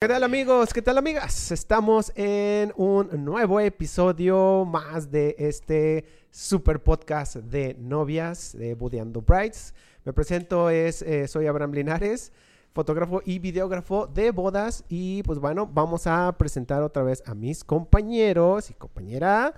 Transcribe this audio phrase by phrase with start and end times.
[0.00, 0.72] ¿Qué tal amigos?
[0.72, 1.50] ¿Qué tal amigas?
[1.50, 9.74] Estamos en un nuevo episodio más de este super podcast de novias de Budeando Brides.
[10.04, 12.30] Me presento, es, eh, soy Abraham Linares,
[12.72, 17.64] fotógrafo y videógrafo de bodas y pues bueno, vamos a presentar otra vez a mis
[17.64, 19.52] compañeros y compañera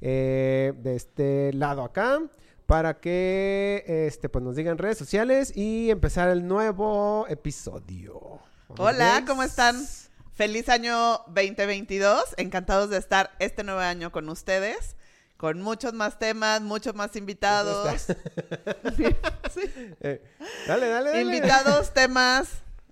[0.00, 2.18] eh, de este lado acá
[2.64, 8.40] para que este, pues nos digan redes sociales y empezar el nuevo episodio.
[8.78, 9.86] Hola, ¿cómo están?
[10.34, 12.34] Feliz año 2022.
[12.38, 14.96] Encantados de estar este nuevo año con ustedes.
[15.36, 18.06] Con muchos más temas, muchos más invitados.
[18.96, 19.04] Sí.
[20.00, 20.22] Eh,
[20.66, 21.20] dale, dale, dale.
[21.20, 22.48] Invitados, temas,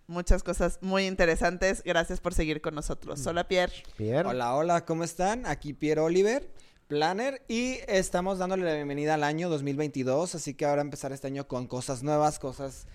[0.07, 1.83] muchas cosas muy interesantes.
[1.83, 3.27] Gracias por seguir con nosotros.
[3.27, 3.73] Hola, Pierre.
[3.97, 4.29] Pierre.
[4.29, 5.47] Hola, hola, ¿cómo están?
[5.47, 6.51] Aquí Pierre Oliver,
[6.89, 11.49] planner, y estamos dándole la bienvenida al año 2022, así que ahora empezar este año
[11.49, 12.87] con cosas nuevas, cosas...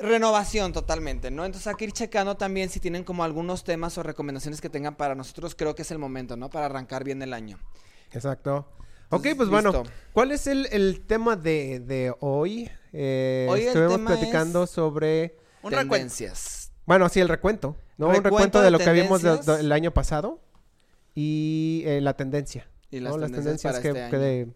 [0.00, 1.44] Renovación totalmente, ¿no?
[1.44, 4.94] Entonces hay que ir checando también si tienen como algunos temas o recomendaciones que tengan
[4.96, 6.50] para nosotros, creo que es el momento, ¿no?
[6.50, 7.58] Para arrancar bien el año.
[8.12, 8.66] Exacto.
[9.10, 9.82] Ok, Entonces, pues bueno.
[10.12, 12.70] ¿cuál es el, el tema de, de hoy?
[12.92, 15.94] Eh, Hoy estuvimos platicando es- sobre, Un recuento.
[15.94, 16.72] Tendencias.
[16.86, 18.06] bueno, sí, el recuento, ¿no?
[18.08, 20.40] un Recuento recuento de, de lo que vimos de- el año pasado
[21.14, 22.68] y eh, la tendencia.
[22.90, 23.26] Y las ¿no?
[23.28, 24.54] tendencias para que, este año.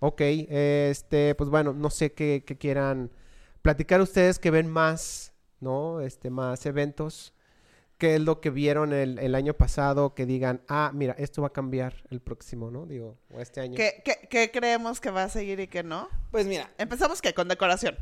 [0.00, 3.10] Ok, este, pues bueno, no sé qué, qué quieran
[3.62, 6.00] platicar ustedes que ven más, ¿no?
[6.00, 7.32] Este, más eventos.
[7.98, 10.14] ¿Qué es lo que vieron el, el año pasado?
[10.14, 12.86] Que digan, ah, mira, esto va a cambiar el próximo, ¿no?
[12.86, 13.74] Digo, o este año.
[13.74, 16.08] ¿Qué, qué, qué creemos que va a seguir y qué no?
[16.30, 17.96] Pues mira, Empezamos que con decoración,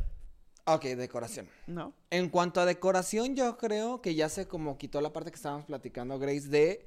[0.67, 1.49] ok, decoración.
[1.67, 1.95] ¿no?
[2.11, 5.65] En cuanto a decoración, yo creo que ya se como quitó la parte que estábamos
[5.65, 6.87] platicando, Grace, de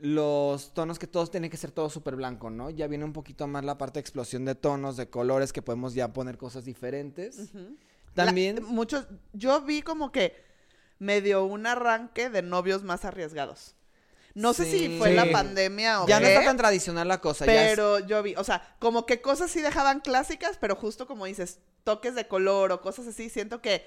[0.00, 2.70] los tonos que todos tienen que ser todo súper blanco, ¿no?
[2.70, 5.94] Ya viene un poquito más la parte de explosión de tonos, de colores, que podemos
[5.94, 7.38] ya poner cosas diferentes.
[7.38, 7.76] Ujú.
[8.14, 10.42] También, La- muchos, yo vi como que
[10.98, 13.74] medio un arranque de novios más arriesgados.
[14.34, 14.96] No sé si Sí.
[14.98, 18.22] fue la pandemia o ya no está tan tradicional la cosa, ya es- pero yo
[18.22, 22.28] vi, o sea, como que cosas sí dejaban clásicas, pero justo como dices, toques de
[22.28, 23.84] color o cosas así, siento que,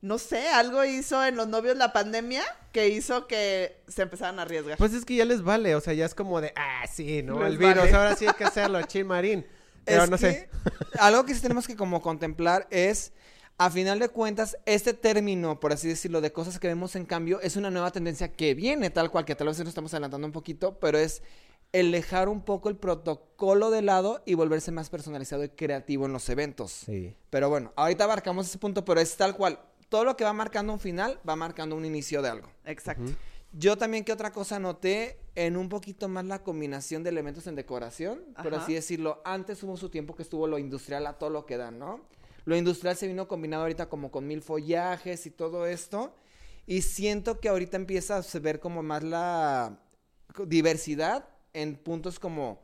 [0.00, 2.42] no sé, algo hizo en los novios la pandemia
[2.72, 4.78] que hizo que se empezaran a arriesgar.
[4.78, 7.40] Pues es que ya les vale, o sea, ya es como de, ah, sí, ¿no?
[7.40, 7.92] Les el virus, vale.
[7.96, 9.44] ahora sí hay que hacerlo, chin marín.
[9.84, 10.50] Pero Es no que sé.
[11.00, 13.12] Algo que sí tenemos que como contemplar es,
[13.60, 17.42] a final de cuentas, este término, por así decirlo, de cosas que vemos en cambio,
[17.42, 20.32] es una nueva tendencia que viene tal cual, que tal vez nos estamos adelantando un
[20.32, 21.22] poquito, pero es
[21.72, 26.14] el dejar un poco el protocolo de lado y volverse más personalizado y creativo en
[26.14, 26.70] los eventos.
[26.70, 27.14] Sí.
[27.28, 29.60] Pero bueno, ahorita abarcamos ese punto, pero es tal cual.
[29.90, 32.48] Todo lo que va marcando un final va marcando un inicio de algo.
[32.64, 33.12] Exacto.
[33.52, 35.18] Yo también, ¿qué otra cosa noté?
[35.34, 39.20] En un poquito más la combinación de elementos en decoración, por así decirlo.
[39.22, 42.00] Antes hubo su tiempo que estuvo lo industrial a todo lo que da, ¿no?
[42.44, 46.14] Lo industrial se vino combinado ahorita como con mil follajes y todo esto.
[46.66, 49.78] Y siento que ahorita empieza a ver como más la
[50.46, 52.60] diversidad en puntos como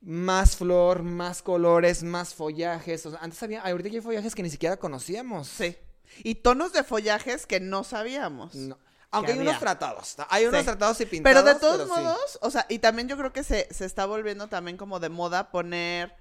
[0.00, 3.04] más flor, más colores, más follajes.
[3.06, 5.48] O sea, antes había, ahorita hay follajes que ni siquiera conocíamos.
[5.48, 5.76] Sí.
[6.22, 8.54] Y tonos de follajes que no sabíamos.
[8.54, 8.78] No.
[9.10, 9.50] Aunque hay había.
[9.50, 10.16] unos tratados.
[10.28, 10.66] Hay unos Sí.
[10.66, 11.42] tratados y pintados.
[11.42, 12.00] Pero de todos pero sí.
[12.02, 15.08] modos, o sea, y también yo creo que se, se está volviendo también como de
[15.08, 16.14] moda poner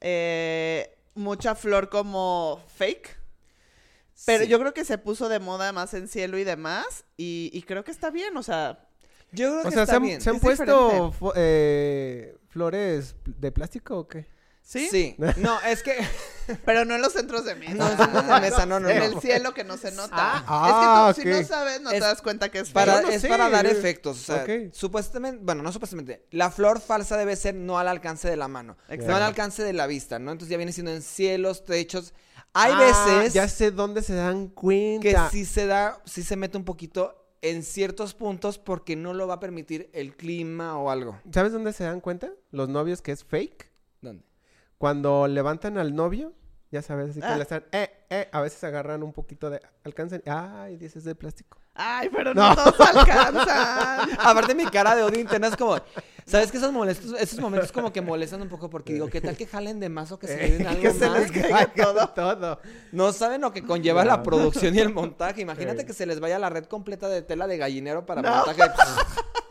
[0.00, 3.18] eh, mucha flor como fake.
[4.26, 4.50] Pero Sí.
[4.50, 7.04] yo creo que se puso de moda más en cielo y demás.
[7.16, 8.86] Y, y creo que está bien, o sea,
[9.32, 10.20] Yo creo que sea, está ¿se han, bien.
[10.20, 14.26] ¿se han es puesto eh, flores de plástico o qué?
[14.62, 14.88] ¿Sí?
[14.90, 15.16] Sí.
[15.38, 15.94] No, es que.
[16.64, 17.74] Pero no en los centros de mesa.
[17.74, 19.04] No, en centros de mesa, no, no, En no.
[19.04, 20.44] el cielo que no se nota.
[20.46, 21.34] Ah, es que tú, ok.
[21.36, 23.28] si no sabes, no Es te das cuenta que es Para, no es sé.
[23.28, 24.18] para dar efectos.
[24.18, 24.72] O sea, Ok.
[24.72, 25.40] supuestamente.
[25.42, 26.26] Bueno, no supuestamente.
[26.30, 28.76] La flor falsa debe ser no al alcance de la mano.
[28.88, 29.06] Exacto.
[29.08, 30.32] No al alcance de la vista, ¿no?
[30.32, 32.12] Entonces ya viene siendo en cielos, techos.
[32.54, 35.30] Hay Ah, veces Ya sé dónde se dan que cuenta.
[35.30, 39.34] sí se da, sí se mete un poquito en ciertos puntos porque no lo va
[39.34, 41.18] a permitir el clima o algo.
[41.32, 42.30] ¿Sabes dónde se dan cuenta?
[42.50, 43.70] Los novios que es fake.
[44.00, 44.24] ¿Dónde?
[44.82, 46.32] Cuando levantan al novio,
[46.72, 47.36] ya sabes, así que Ah.
[47.36, 51.56] le están, eh, eh, a veces agarran un poquito de, alcanzan, ay, dices de plástico.
[51.72, 52.56] Ay, pero no, No.
[52.56, 54.08] todos alcanzan.
[54.18, 55.76] Aparte mi cara de odio es como,
[56.26, 59.36] ¿sabes que esos molestos, esos momentos como que molestan un poco porque digo, ¿qué tal
[59.36, 61.18] que jalen de más o que se lleven algo que se más?
[61.20, 62.08] les caiga todo.
[62.10, 62.60] todo.
[62.92, 65.40] No saben lo que conlleva la producción y el montaje.
[65.42, 65.86] Imagínate Sí.
[65.86, 68.44] que se les vaya la red completa de tela de gallinero para No.
[68.46, 68.62] montaje.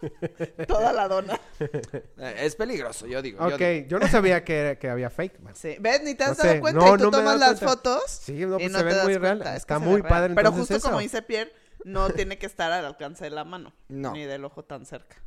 [0.67, 1.39] Toda la dona.
[1.59, 3.47] Eh, es peligroso, yo digo.
[3.47, 3.87] yo Ok, digo.
[3.87, 5.39] yo no sabía que, que había fake.
[5.41, 5.53] man.
[5.61, 5.75] Sí.
[5.79, 6.01] ¿Ves?
[6.03, 6.59] Ni te has No dado sé.
[6.59, 7.67] cuenta No, y tú tomas las cuenta.
[7.67, 8.03] fotos.
[8.07, 9.41] Sí, no, y pues no se ven muy real.
[9.41, 10.33] es Está muy padre.
[10.33, 11.51] Pero justo como dice Pierre,
[11.83, 13.73] no tiene que estar al alcance de la mano.
[13.89, 14.11] No.
[14.13, 15.17] Ni del ojo tan cerca.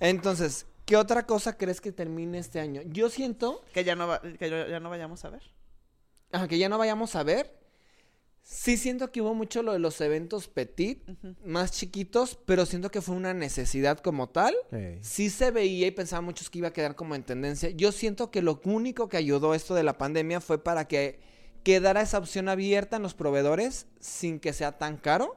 [0.00, 2.82] Entonces, ¿qué otra cosa crees que termine este año?
[2.86, 5.42] Yo siento Que ya no, va- que ya no vayamos a ver.
[6.32, 7.58] ajá, que ya no vayamos a ver.
[8.42, 11.02] Sí siento que hubo mucho lo de los eventos petit,
[11.44, 14.54] más chiquitos, pero siento que fue una necesidad como tal.
[15.02, 17.68] Sí se veía y pensaba muchos que iba a quedar como en tendencia.
[17.70, 21.20] Yo siento que lo único que ayudó esto de la pandemia fue para que
[21.62, 25.36] quedara esa opción abierta en los proveedores sin que sea tan caro,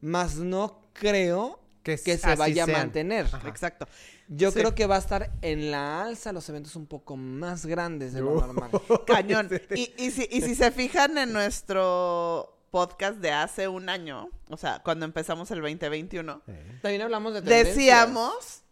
[0.00, 1.60] más no creo
[1.94, 3.26] Que se vaya a mantener.
[3.32, 3.48] Ajá.
[3.48, 3.86] Exacto.
[4.28, 4.58] Yo Sí.
[4.58, 8.20] creo que va a estar en la alza los eventos un poco más grandes de
[8.22, 8.70] lo normal.
[9.06, 9.48] Cañón.
[9.74, 14.56] Y, y, si, y si se fijan en nuestro podcast de hace un año, o
[14.56, 16.78] sea, cuando empezamos el 2021, Ey.
[16.82, 17.76] También hablamos de tendencias.
[17.76, 18.62] decíamos,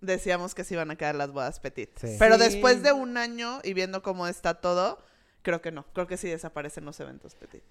[0.00, 1.90] decíamos que se iban a quedar las bodas petit.
[1.98, 2.16] Sí.
[2.18, 2.42] Pero Sí.
[2.42, 4.98] después de un año y viendo cómo está todo,
[5.42, 5.86] creo que no.
[5.94, 7.64] Creo que sí desaparecen los eventos petit.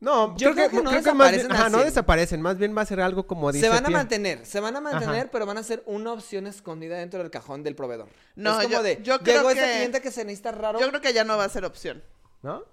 [0.00, 2.40] No, Yo creo, creo que, que no creo que más bien, desaparecen ajá, no desaparecen,
[2.40, 4.80] más bien va a ser algo como dice Se van a mantener, se van a
[4.80, 5.28] mantener, Ajá.
[5.30, 8.08] pero van a ser una opción escondida dentro del cajón del proveedor.
[8.34, 10.80] No, es como yo- de, yo creo llegó que- cliente que se necesita raro.
[10.80, 12.02] Yo creo que ya no va a ser opción.
[12.42, 12.64] ¿No?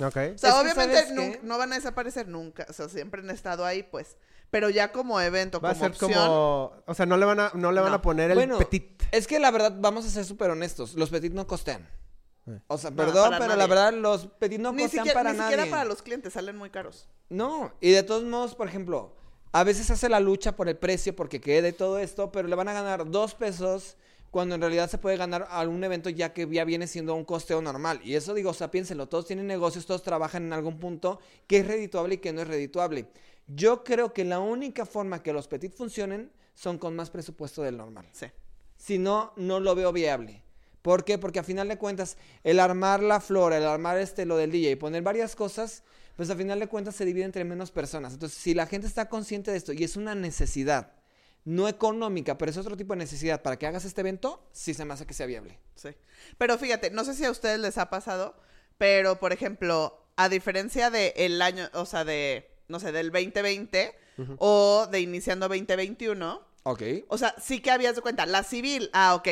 [0.00, 0.08] No.
[0.08, 0.16] Ok.
[0.34, 2.64] O sea, obviamente no van a desaparecer nunca.
[2.70, 4.16] O sea, siempre han estado ahí, pues.
[4.50, 6.12] Pero ya como evento, Va a como ser opción.
[6.12, 6.72] como...
[6.86, 7.96] O sea, no le van a, no le van No.
[7.96, 9.02] a poner el Bueno, petit.
[9.12, 11.86] es que la verdad, vamos a ser súper honestos, los petit no costean.
[12.68, 13.56] O sea, No, perdón, pero nadie.
[13.56, 15.56] la verdad, los petit no ni costean siquiera, para ni nadie.
[15.56, 17.08] siquiera para los clientes, salen muy caros.
[17.28, 19.14] No, y de todos modos, por ejemplo,
[19.52, 22.68] a veces hace la lucha por el precio porque quede todo esto, pero le van
[22.68, 23.96] a ganar dos pesos
[24.30, 27.62] cuando en realidad se puede ganar algún evento ya que ya viene siendo un costeo
[27.62, 28.00] normal.
[28.04, 31.58] Y eso digo, o sea, piénsenlo, todos tienen negocios, todos trabajan en algún punto que
[31.58, 33.06] es redituable y que no es redituable.
[33.48, 37.76] Yo creo que la única forma que los petit funcionen son con más presupuesto del
[37.76, 38.06] normal.
[38.12, 38.26] Sí.
[38.76, 40.42] Si no, no lo veo viable.
[40.86, 41.18] ¿Por qué?
[41.18, 44.70] Porque a final de cuentas, el armar la flora, el armar este, lo del DJ
[44.70, 45.82] y poner varias cosas,
[46.14, 48.12] pues a final de cuentas se divide entre menos personas.
[48.12, 50.92] Entonces, si la gente está consciente de esto y es una necesidad,
[51.44, 54.84] no económica, pero es otro tipo de necesidad para que hagas este evento, sí se
[54.84, 55.58] me hace que sea viable.
[55.74, 55.88] Sí.
[56.38, 58.36] Pero fíjate, no sé si a ustedes les ha pasado,
[58.78, 63.92] pero por ejemplo, a diferencia de el año, o sea, de, no sé, del 2020
[64.38, 66.82] o de iniciando 2021, Ok.
[67.08, 69.28] o sea, sí que habías de cuenta, la civil, ah, ok,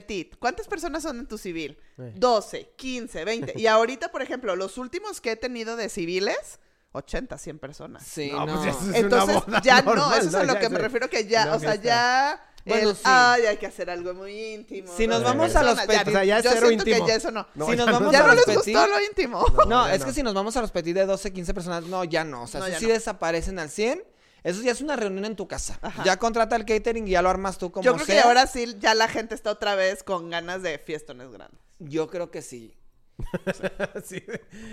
[0.00, 1.78] petit, ¿cuántas personas son en tu civil?
[1.98, 2.12] Eh.
[2.16, 3.52] 12, 15, 20.
[3.56, 6.58] Y ahorita, por ejemplo, los últimos que he tenido de civiles,
[6.92, 8.04] 80, 100 personas.
[8.06, 8.54] Sí, No, no.
[8.62, 10.44] pues eso es Entonces, una boda ya no, normal, eso es a ¿no?
[10.46, 12.50] lo Ya que me refiero que ya, una o sea, ya...
[12.66, 13.02] Bueno, el, sí.
[13.04, 14.90] Ay, hay que hacer algo muy íntimo.
[14.96, 17.04] Si nos vamos a los petit- O sea, ya es yo cero siento íntimo.
[17.06, 17.46] que ya eso no.
[17.54, 19.44] No, Si nos ya vamos ya a no los les petit- gustó lo íntimo.
[19.68, 20.06] No, ya es no.
[20.06, 22.44] que si nos vamos a los petit de 12, 15 personas, no, ya no.
[22.44, 22.92] O sea, No, sí no.
[22.94, 24.02] desaparecen al 100.
[24.44, 25.78] Eso ya es una reunión en tu casa.
[25.82, 26.04] Ajá.
[26.04, 28.22] Ya contrata el catering y ya lo armas tú como Yo creo que sea.
[28.24, 31.60] ahora sí, ya la gente está otra vez con ganas de fiestones grandes.
[31.80, 32.76] Yo creo que sí.
[34.04, 34.22] Sí.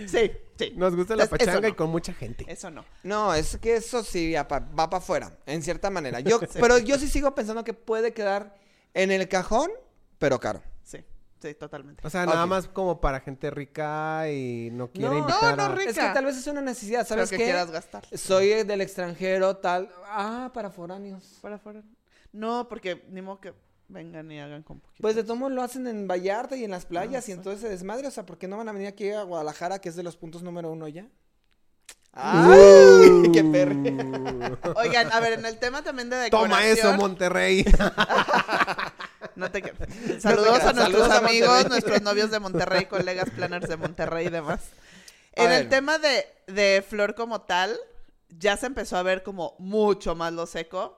[0.07, 0.73] Sí, sí.
[0.75, 1.75] Nos gusta la Entonces, y no.
[1.75, 2.45] con mucha gente.
[2.47, 2.85] Eso no.
[3.03, 6.19] No, es que eso sí pa- va para afuera, en cierta manera.
[6.19, 8.55] Yo, Pero yo sí sigo pensando que puede quedar
[8.93, 9.71] en el cajón,
[10.19, 10.61] pero caro.
[11.41, 12.05] Sí, totalmente.
[12.05, 15.69] O sea, nada más como para gente rica y no quiere No, invitar no, a...
[15.69, 15.89] rica.
[15.89, 17.43] Es que tal vez es una necesidad, Pero ¿sabes que qué?
[17.45, 18.05] quieras gastar.
[18.15, 19.89] Soy del extranjero, tal.
[20.05, 21.39] Ah, para foráneos.
[21.41, 21.81] Para afuera.
[22.31, 23.53] No, porque ni modo que
[23.87, 25.01] vengan y hagan con poquito.
[25.01, 27.31] Pues de todos modos lo hacen en Vallarta y en las playas Ah, y sí.
[27.31, 28.07] entonces se desmadre.
[28.07, 30.15] O sea, ¿por qué no van a venir aquí a Guadalajara, que es de los
[30.17, 31.07] puntos número uno ya?
[32.13, 33.23] ¡Ay!
[33.33, 33.75] ¡Qué perro!
[34.75, 36.49] Oigan, a ver, en el tema también de decoración.
[36.51, 37.65] Toma eso, Monterrey.
[39.35, 39.61] No te.
[40.19, 44.61] Saludos a nuestros Saludos amigos, nuestros novios de Monterrey, colegas planners de Monterrey y demás.
[45.37, 45.61] A En ver.
[45.63, 47.77] el tema de, de flor como tal,
[48.29, 50.97] ya se empezó a ver como mucho más lo seco.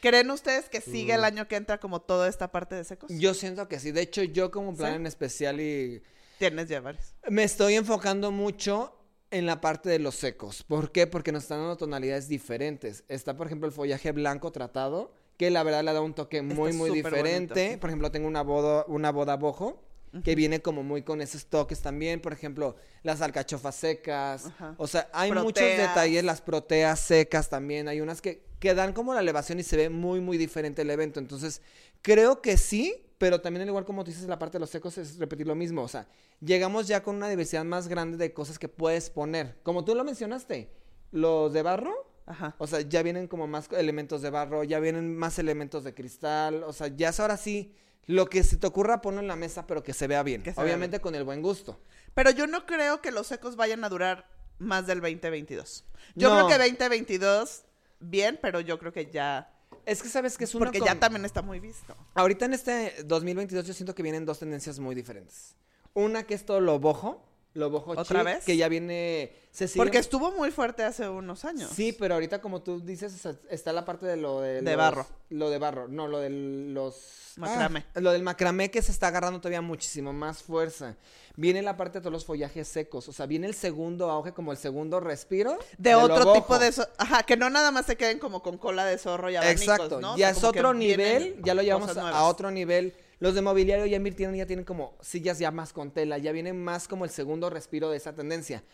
[0.00, 3.10] ¿Creen ustedes que sigue el año que entra como toda esta parte de secos?
[3.12, 3.90] Yo siento que sí.
[3.92, 4.96] De hecho, yo como plan ¿Sí?
[4.96, 6.02] en especial y
[6.38, 7.14] Tienes ya varios.
[7.28, 8.96] me estoy enfocando mucho
[9.30, 10.62] en la parte de los secos.
[10.62, 11.06] ¿Por qué?
[11.06, 13.04] Porque nos están dando tonalidades diferentes.
[13.08, 16.74] Está, por ejemplo, el follaje blanco tratado, que la verdad le da un toque muy,
[16.74, 17.54] muy diferente.
[17.54, 17.80] bonito.
[17.80, 19.82] Por ejemplo, tengo una boda, una boda bojo.
[20.24, 25.08] Que viene como muy con esos toques también, por ejemplo, las alcachofas secas, o sea,
[25.12, 29.60] hay muchos detalles, las proteas secas también, hay unas que, que dan como la elevación
[29.60, 31.62] y se ve muy, muy diferente el evento, entonces,
[32.02, 34.98] creo que sí, pero también al igual como tú dices, la parte de los secos
[34.98, 36.08] es repetir lo mismo, o sea,
[36.40, 40.02] llegamos ya con una diversidad más grande de cosas que puedes poner, como tú lo
[40.02, 40.72] mencionaste,
[41.12, 42.54] los de barro, Ajá.
[42.58, 46.62] o sea, ya vienen como más elementos de barro, ya vienen más elementos de cristal,
[46.64, 47.74] o sea, ya es ahora sí,
[48.06, 50.54] lo que se te ocurra ponlo en la mesa, pero que se vea bien, vea
[50.56, 51.80] obviamente con el buen gusto.
[52.14, 55.84] Pero yo no creo que los secos vayan a durar más del 2022.
[56.14, 56.46] Yo No.
[56.46, 57.62] creo que 2022,
[58.00, 59.52] bien, pero yo creo que ya...
[59.86, 61.96] Es que sabes que es una Porque ya también está muy visto.
[62.14, 65.54] Ahorita en este 2022 yo siento que vienen dos tendencias muy diferentes.
[65.94, 68.44] Una que es todo lo bojo, Lo boho ¿Otra chic, vez?
[68.44, 69.32] que ya viene...
[69.50, 71.70] Se sigue- Porque estuvo muy fuerte hace unos años.
[71.74, 74.62] Sí, pero ahorita como tú dices, o sea, está la parte de lo de...
[74.62, 75.06] De los- barro.
[75.30, 77.34] Lo de barro, no, lo de los...
[77.36, 77.86] Macramé.
[77.94, 80.96] Ah, lo del macramé que se está agarrando todavía muchísimo más fuerza.
[81.36, 84.52] Viene la parte de todos los follajes secos, o sea, viene el segundo auge, como
[84.52, 85.58] el segundo respiro.
[85.78, 86.70] De otro tipo de...
[86.70, 89.62] so- Ajá, que no nada más se queden como con cola de zorro y abanicos,
[89.62, 90.14] Exacto, ¿no?
[90.14, 92.94] O ya sea, es otro nivel, ya lo llevamos a otro nivel.
[93.20, 96.52] Los de mobiliario ya invirtieron, ya tienen como sillas ya más con tela, ya viene
[96.52, 98.64] más como el segundo respiro de esa tendencia.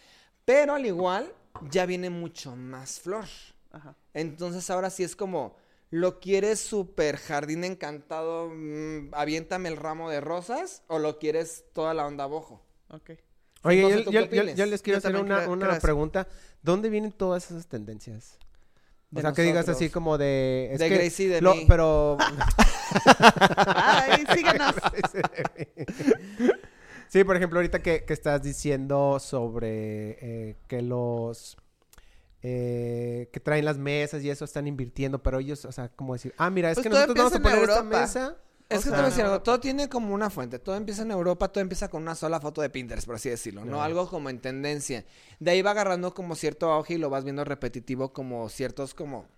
[0.45, 1.33] Pero al igual,
[1.71, 3.25] ya viene mucho más flor.
[3.73, 3.97] Ajá.
[4.15, 5.57] Entonces ahora sí es como,
[5.91, 10.83] ¿lo quieres super jardín encantado, mm, aviéntame el ramo de rosas?
[10.87, 12.62] ¿O lo quieres toda la onda bojo?
[12.91, 13.11] Ok.
[13.65, 16.29] Oye, Entonces, yo, ¿tú yo- les quiero Yo hacer una, una pregunta.
[16.62, 18.38] ¿Dónde vienen todas esas tendencias?
[19.15, 20.71] O sea, que digas así como de...
[20.73, 21.65] es De que Gracie de lo- mí.
[21.69, 22.19] Pero...
[23.57, 24.75] Ay, síguenos.
[27.09, 30.19] sí, por ejemplo, ahorita que, que estás diciendo sobre
[30.51, 31.57] eh, que los...
[32.43, 36.35] eh, que traen las mesas y eso están invirtiendo, pero ellos, o sea, como decir,
[36.37, 38.37] ah, mira, es Pues que nosotros vamos a poner esta mesa.
[38.69, 41.03] Es O que te voy a decir algo, todo tiene como una fuente, todo empieza
[41.03, 43.81] en Europa, todo empieza con una sola foto de Pinterest, por así decirlo, ¿no?
[43.81, 45.05] Algo como en tendencia.
[45.39, 49.29] De ahí va agarrando como cierto auge y lo vas viendo repetitivo como ciertos como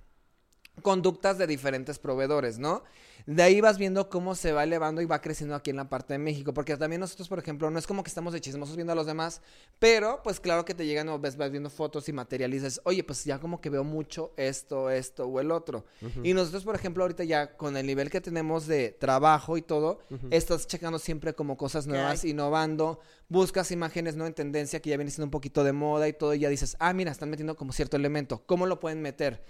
[0.82, 2.82] conductas de diferentes proveedores, ¿no?
[3.26, 6.14] De ahí vas viendo cómo se va elevando y va creciendo aquí en la parte
[6.14, 8.94] de México, porque también nosotros, por ejemplo, no es como que estamos de chismosos viendo
[8.94, 9.42] a los demás,
[9.78, 13.24] pero pues claro que te llegan o ves, vas viendo fotos y materializas, oye, pues
[13.24, 15.84] ya como que veo mucho esto, esto o el otro.
[16.22, 19.98] Y nosotros, por ejemplo, ahorita ya con el nivel que tenemos de trabajo y todo,
[20.30, 24.96] estás checando siempre como cosas ¿Qué nuevas, innovando, buscas imágenes no en tendencia que ya
[24.96, 27.56] viene siendo un poquito de moda y todo, y ya dices, ah, mira, están metiendo
[27.56, 29.44] como cierto elemento, ¿cómo lo pueden meter?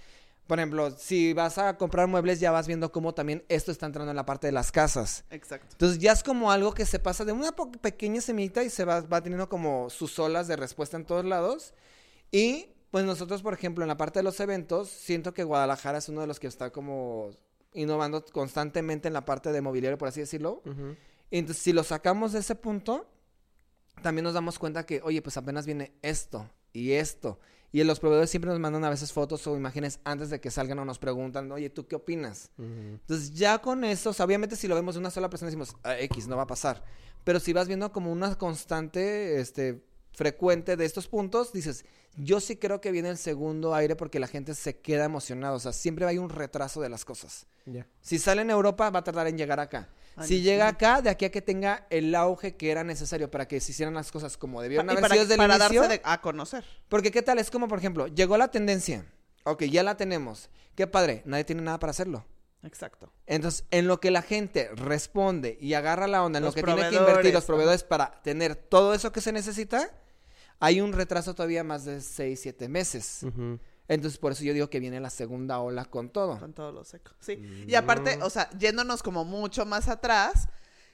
[0.48, 4.10] Por ejemplo, si vas a comprar muebles, ya vas viendo cómo también esto está entrando
[4.10, 5.24] en la parte de las casas.
[5.30, 5.68] Exacto.
[5.72, 9.02] Entonces ya es como algo que se pasa de una pequeña semillita y se va,
[9.02, 11.74] va teniendo como sus olas de respuesta en todos lados.
[12.32, 16.08] Y pues nosotros, por ejemplo, en la parte de los eventos, siento que Guadalajara es
[16.08, 17.30] uno de los que está como
[17.74, 20.62] innovando constantemente en la parte de mobiliario, por así decirlo.
[20.64, 20.96] Ujú.
[21.30, 23.06] Y entonces, si lo sacamos de ese punto,
[24.02, 27.38] también nos damos cuenta que, oye, pues apenas viene esto y esto.
[27.70, 30.78] Y los proveedores siempre nos mandan a veces fotos o imágenes antes de que salgan
[30.78, 32.50] o nos preguntan, oye, ¿tú qué opinas?
[32.58, 35.76] Entonces, ya con eso, o sea, obviamente si lo vemos de una sola persona decimos,
[35.82, 36.82] "Ah, X, no va a pasar.
[37.24, 39.82] Pero si vas viendo como una constante, este,
[40.12, 41.84] frecuente de estos puntos, dices,
[42.16, 45.54] yo sí creo que viene el segundo aire porque la gente se queda emocionada.
[45.54, 47.46] O sea, siempre hay un retraso de las cosas.
[48.00, 49.90] Si sale en Europa, va a tardar en llegar acá.
[50.22, 50.42] Si sí.
[50.42, 53.72] llega acá, de aquí a que tenga el auge que era necesario para que se
[53.72, 55.82] hicieran las cosas como debieron Pa- haber para, sido desde el para inicio.
[55.82, 56.64] darse de- a conocer.
[56.88, 59.04] Porque qué tal, es como por ejemplo, llegó la tendencia.
[59.44, 60.50] Ok, ya la tenemos.
[60.74, 62.24] Qué padre, nadie tiene nada para hacerlo.
[62.62, 63.12] Exacto.
[63.26, 66.72] Entonces, en lo que la gente responde y agarra la onda, en Los lo que
[66.72, 69.90] tiene que invertir los proveedores para tener todo eso que se necesita,
[70.58, 73.20] hay un retraso todavía más de 6, 7 meses.
[73.88, 76.38] Entonces, por eso yo digo que viene la segunda ola con todo.
[76.38, 77.12] Con todo lo seco.
[77.20, 77.64] Sí.
[77.66, 78.22] Y aparte, Mm.
[78.22, 80.48] o sea, yéndonos como mucho más atrás,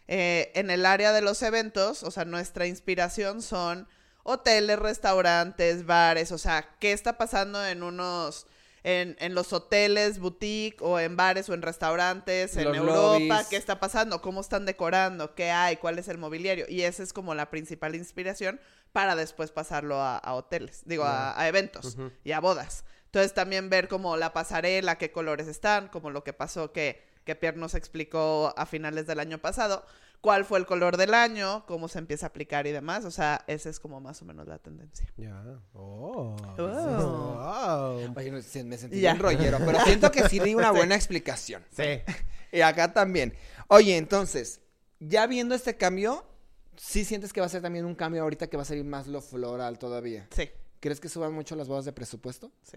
[0.06, 3.88] eh, en el área de los eventos, o sea, nuestra inspiración son
[4.22, 8.46] hoteles, restaurantes, bares, o sea, ¿qué está pasando en unos...
[8.86, 13.46] En, en los hoteles, boutique o en bares o en restaurantes, en Los Europa, lobbies.
[13.48, 16.66] qué está pasando, cómo están decorando, qué hay, cuál es el mobiliario.
[16.68, 18.60] Y esa es como la principal inspiración
[18.94, 22.12] para después pasarlo a, a hoteles, digo, a, a eventos Ujú.
[22.22, 22.84] y a bodas.
[23.06, 27.34] Entonces también ver como la pasarela, qué colores están, como lo que pasó que, que
[27.34, 29.84] Pierre nos explicó a finales del año pasado,
[30.20, 33.04] cuál fue el color del año, cómo se empieza a aplicar y demás.
[33.04, 35.06] O sea, esa es como más o menos la tendencia.
[35.16, 35.42] Ya.
[35.74, 36.36] Oh.
[36.56, 37.94] Oh.
[37.96, 38.14] Wow.
[38.16, 39.12] Oye, no, se- me sentí Ya.
[39.12, 41.64] bien rollero, pero siento que sí di una buena explicación.
[41.76, 42.00] Sí.
[42.52, 43.34] Y acá también.
[43.66, 44.60] Oye, entonces,
[45.00, 46.24] ya viendo este cambio,
[46.76, 49.07] ¿sí sientes que va a ser también un cambio ahorita que va a salir más
[49.07, 50.26] lo floral todavía?
[50.31, 50.50] Sí,
[50.81, 52.52] ¿Crees que suban mucho las bodas de presupuesto?
[52.62, 52.76] sí.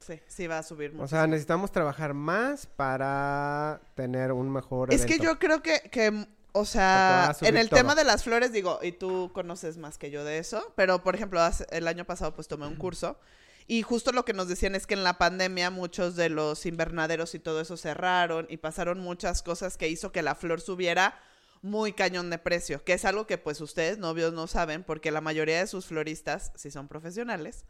[0.00, 1.04] Sí, sí va a subir mucho.
[1.04, 6.26] O sea, necesitamos trabajar más para tener un mejor Es que yo creo que, que,
[6.52, 7.80] o sea, en el todo.
[7.80, 11.14] tema de las flores, digo, y tú conoces más que yo de eso, pero por
[11.14, 13.18] ejemplo, hace- el año pasado pues tomé un curso
[13.66, 17.34] y justo lo que nos decían es que en la pandemia muchos de los invernaderos
[17.34, 21.20] y todo eso cerraron y pasaron muchas cosas que hizo que la flor subiera
[21.62, 25.20] muy cañón de precio, que es algo que pues ustedes novios no saben porque la
[25.20, 27.64] mayoría de sus floristas, si son profesionales,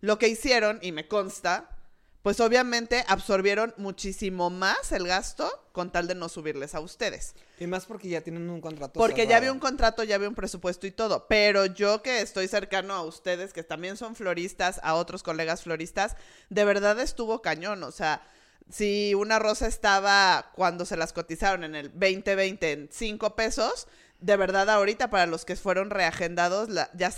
[0.00, 1.70] lo que hicieron, y me consta,
[2.22, 7.34] pues obviamente absorbieron muchísimo más el gasto con tal de no subirles a ustedes.
[7.58, 8.98] Y más porque ya tienen un contrato.
[8.98, 11.26] Porque ya había un contrato, ya había un presupuesto y todo.
[11.28, 16.16] Pero yo que estoy cercano a ustedes, que también son floristas, a otros colegas floristas,
[16.50, 17.82] de verdad estuvo cañón.
[17.84, 18.22] O sea,
[18.70, 23.88] si una rosa estaba cuando se las cotizaron en el 2020 en 5 pesos,
[24.20, 27.08] de verdad ahorita para los que fueron reagendados la- ya,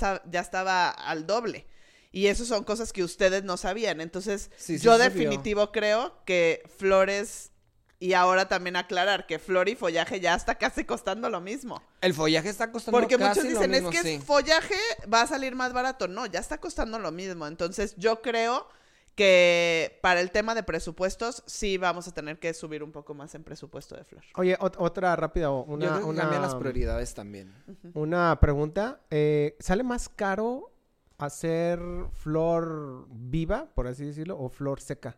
[0.41, 1.67] estaba al doble.
[2.13, 4.01] Y eso son cosas que ustedes no sabían.
[4.01, 5.05] Entonces, Sí, sí yo vio.
[5.05, 7.53] definitivo creo que flores,
[8.01, 11.83] y ahora también aclarar que flor y follaje ya está casi costando lo mismo.
[12.01, 14.15] El follaje está costando Porque casi muchos lo dicen, mismo, es que sí.
[14.17, 14.75] es follaje
[15.13, 16.09] va a salir más barato.
[16.09, 17.47] No, ya está costando lo mismo.
[17.47, 18.67] Entonces, yo creo
[19.15, 23.35] que para el tema de presupuestos, sí vamos a tener que subir un poco más
[23.35, 24.23] en presupuesto de flor.
[24.37, 27.53] Oye, ot- otra rápida, o Yo una, creo que una, cambian las prioridades también.
[27.95, 29.01] una pregunta.
[29.11, 30.73] Eh, ¿Sale más caro
[31.19, 31.79] hacer
[32.13, 35.17] flor viva, por así decirlo, o flor seca?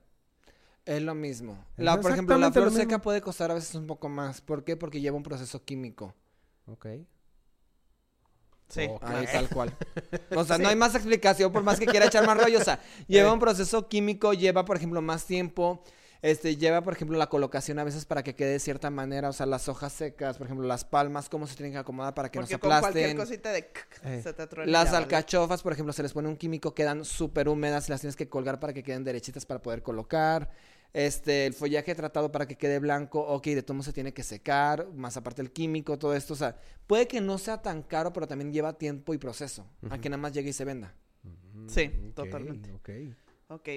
[0.84, 1.64] Es lo mismo.
[1.76, 4.40] Es La, por ejemplo, la flor seca puede costar a veces un poco más.
[4.40, 4.76] ¿Por qué?
[4.76, 6.12] Porque lleva un proceso químico.
[6.66, 6.86] Ok.
[8.72, 8.86] Sí.
[8.88, 9.72] Oh, Ahí, tal cual.
[10.36, 10.62] O sea, Sí.
[10.62, 12.58] no hay más explicación por más que quiera echar más rollo.
[12.58, 15.82] O sea, lleva un proceso químico, lleva, por ejemplo, más tiempo.
[16.22, 19.28] Este, lleva, por ejemplo, la colocación a veces para que quede de cierta manera.
[19.28, 22.30] O sea, las hojas secas, por ejemplo, las palmas, cómo se tienen que acomodar para
[22.30, 23.16] que Porque no con se cualquier aplasten.
[23.42, 23.70] cosita de...
[24.04, 24.20] Eh.
[24.22, 24.96] se te Las ya vale.
[25.04, 28.60] alcachofas, por ejemplo, se les pone un químico, quedan súper húmedas, las tienes que colgar
[28.60, 30.48] para que queden derechitas para poder colocar.
[30.92, 34.88] Este, el follaje tratado para que quede blanco, ok, de todo se tiene que secar,
[34.92, 38.28] más aparte el químico, todo esto, o sea, puede que no sea tan caro, pero
[38.28, 40.94] también lleva tiempo y proceso, a que nada más llegue y se venda.
[41.66, 42.72] Sí, totalmente.
[42.72, 42.90] ok.
[43.48, 43.68] Ok.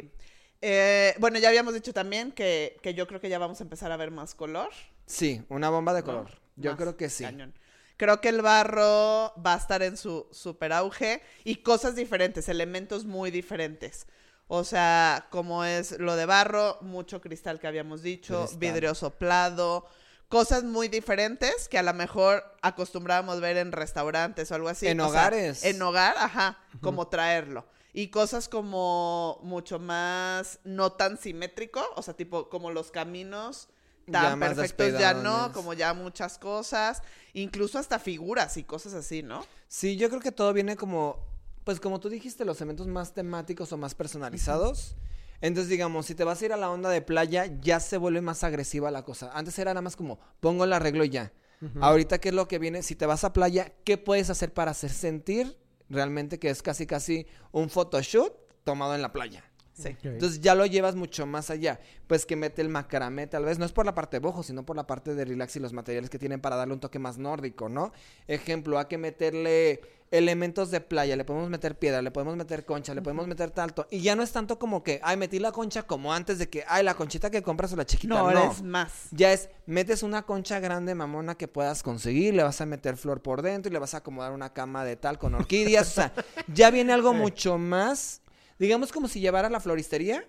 [0.61, 3.91] Eh, bueno, ya habíamos dicho también que, que yo creo que ya vamos a empezar
[3.91, 4.69] a ver más color.
[5.05, 6.05] Sí, una bomba de ¿no?
[6.05, 6.31] color.
[6.55, 7.23] Yo creo que sí.
[7.23, 7.53] cañón.
[7.97, 13.05] Creo que el barro va a estar en su super auge y cosas diferentes, elementos
[13.05, 14.05] muy diferentes.
[14.47, 18.59] O sea, como es lo de barro, mucho cristal que habíamos dicho, Cristal.
[18.59, 19.87] vidrio soplado,
[20.29, 24.87] cosas muy diferentes que a lo mejor acostumbrábamos ver en restaurantes o algo así.
[24.87, 25.63] En O sea, hogares.
[25.63, 27.65] en hogar, ajá, como traerlo.
[27.93, 33.69] Y cosas como mucho más no tan simétrico, o sea, tipo como los caminos
[34.11, 37.01] tan perfectos ya no, como ya muchas cosas,
[37.33, 39.45] incluso hasta figuras y cosas así, ¿no?
[39.67, 41.25] Sí, yo creo que todo viene como,
[41.65, 44.95] pues como tú dijiste, los elementos más temáticos o más personalizados.
[45.41, 48.21] Entonces, digamos, si te vas a ir a la onda de playa, ya se vuelve
[48.21, 49.31] más agresiva la cosa.
[49.33, 51.33] Antes era nada más como, pongo el arreglo y ya.
[51.81, 52.83] Ahorita, ¿qué es lo que viene?
[52.83, 55.57] Si te vas a playa, ¿qué puedes hacer para hacer sentir
[55.89, 58.31] realmente que es casi, casi un photoshoot
[58.63, 59.43] tomado en la playa?
[59.75, 59.95] Sí.
[60.03, 61.79] Entonces ya lo llevas mucho más allá.
[62.07, 63.59] Pues que mete el macramé, tal vez.
[63.59, 65.73] No es por la parte de bojo, sino por la parte de relax y los
[65.73, 67.91] materiales que tienen para darle un toque más nórdico, ¿no?
[68.27, 72.93] Ejemplo, hay que meterle elementos de playa, le podemos meter piedra, le podemos meter concha,
[72.93, 73.87] le podemos meter talto.
[73.89, 76.63] Y ya no es tanto como que, ay, metí la concha como antes de que,
[76.67, 78.13] ay, la conchita que compras o la chiquita.
[78.13, 79.07] No, No, es más.
[79.11, 83.21] Ya es, metes una concha grande, mamona, que puedas conseguir, le vas a meter flor
[83.21, 85.87] por dentro y le vas a acomodar una cama de tal con orquídeas.
[85.87, 86.13] o sea,
[86.53, 88.21] ya viene algo mucho más,
[88.59, 90.25] digamos como si llevara la floristería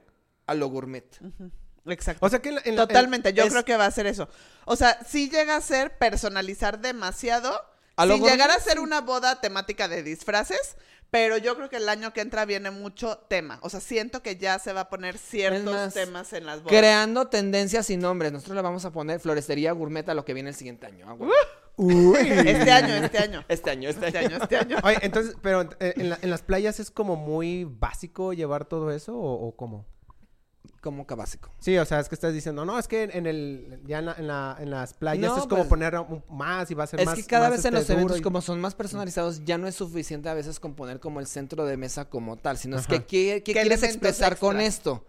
[0.47, 1.05] a lo gourmet.
[1.87, 2.25] Exacto.
[2.27, 3.91] O sea que en la- en la- en- Totalmente, yo es- creo que va a
[3.91, 4.29] ser eso.
[4.65, 7.61] O sea, si llega a ser personalizar demasiado,
[7.97, 8.79] A lo sin llegar a ser sí.
[8.81, 10.77] una boda temática de disfraces,
[11.11, 13.61] pero yo creo que el año que entra viene mucho tema.
[13.63, 16.77] O sea, siento que ya se va a poner ciertos más, temas en las bodas.
[16.77, 18.33] Creando tendencias y nombres.
[18.33, 21.07] Nosotros le vamos a poner florestería gourmet a lo que viene el siguiente año.
[21.09, 21.33] Ah, bueno.
[21.77, 22.17] Uy.
[22.21, 23.45] Este año, este año.
[23.49, 24.29] Este año, este Este año.
[24.29, 24.77] año, este año.
[24.83, 28.91] Oye, entonces, pero eh, en, la- en las playas es como muy básico llevar todo
[28.91, 29.85] eso o, o cómo?
[30.81, 31.51] Como que básico.
[31.59, 34.15] Sí, o sea, es que estás diciendo, no, es que en el, ya en, la-
[34.19, 36.87] en la- en las playas No, es como pues, poner un- más y va a
[36.87, 37.15] ser Es más.
[37.17, 39.75] que cada vez en este, los eventos, y- como son más personalizados, ya no es
[39.75, 43.01] suficiente a veces con poner como el centro de mesa como tal, sino es que.
[43.05, 45.05] ¿qué, qué ¿Qué quieres expresar con esto?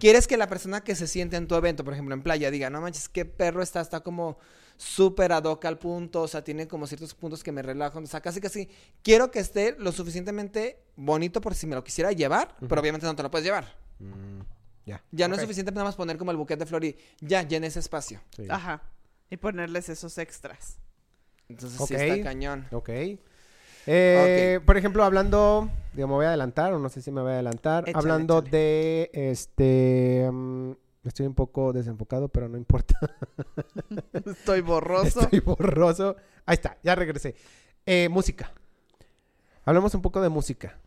[0.00, 2.68] ¿Quieres que la persona que se siente en tu evento, por ejemplo en playa, diga,
[2.70, 4.38] no manches, qué perro está, está como
[4.78, 8.06] súper ad hoc al punto, o sea, tiene como ciertos puntos que me relajan, o
[8.06, 8.70] sea, casi casi
[9.02, 13.14] quiero que esté lo suficientemente bonito por si me lo quisiera llevar, pero obviamente no
[13.14, 13.76] te lo puedes llevar.
[13.98, 14.40] Mm,
[14.86, 15.02] ya.
[15.10, 17.66] Ya no es suficiente nada más poner como el buquete de flor y ya, llena
[17.66, 18.20] ese espacio.
[18.34, 18.44] Sí.
[18.48, 18.82] Ajá.
[19.28, 20.78] Y ponerles esos extras.
[21.48, 22.66] Entonces sí está cañón.
[22.70, 22.90] Ok.
[23.90, 27.30] Eh, Por ejemplo, hablando, digo, me voy a adelantar, o no sé si me voy
[27.30, 28.50] a adelantar, Échale, hablando échale.
[28.50, 30.72] de, este, mm,
[31.08, 32.98] estoy un poco desenfocado, pero no importa,
[34.12, 35.20] Estoy borroso.
[35.20, 36.16] estoy borroso.
[36.46, 37.34] Ahí está, ya regresé.
[37.86, 38.52] Eh, música.
[39.64, 40.78] Hablamos un poco de música.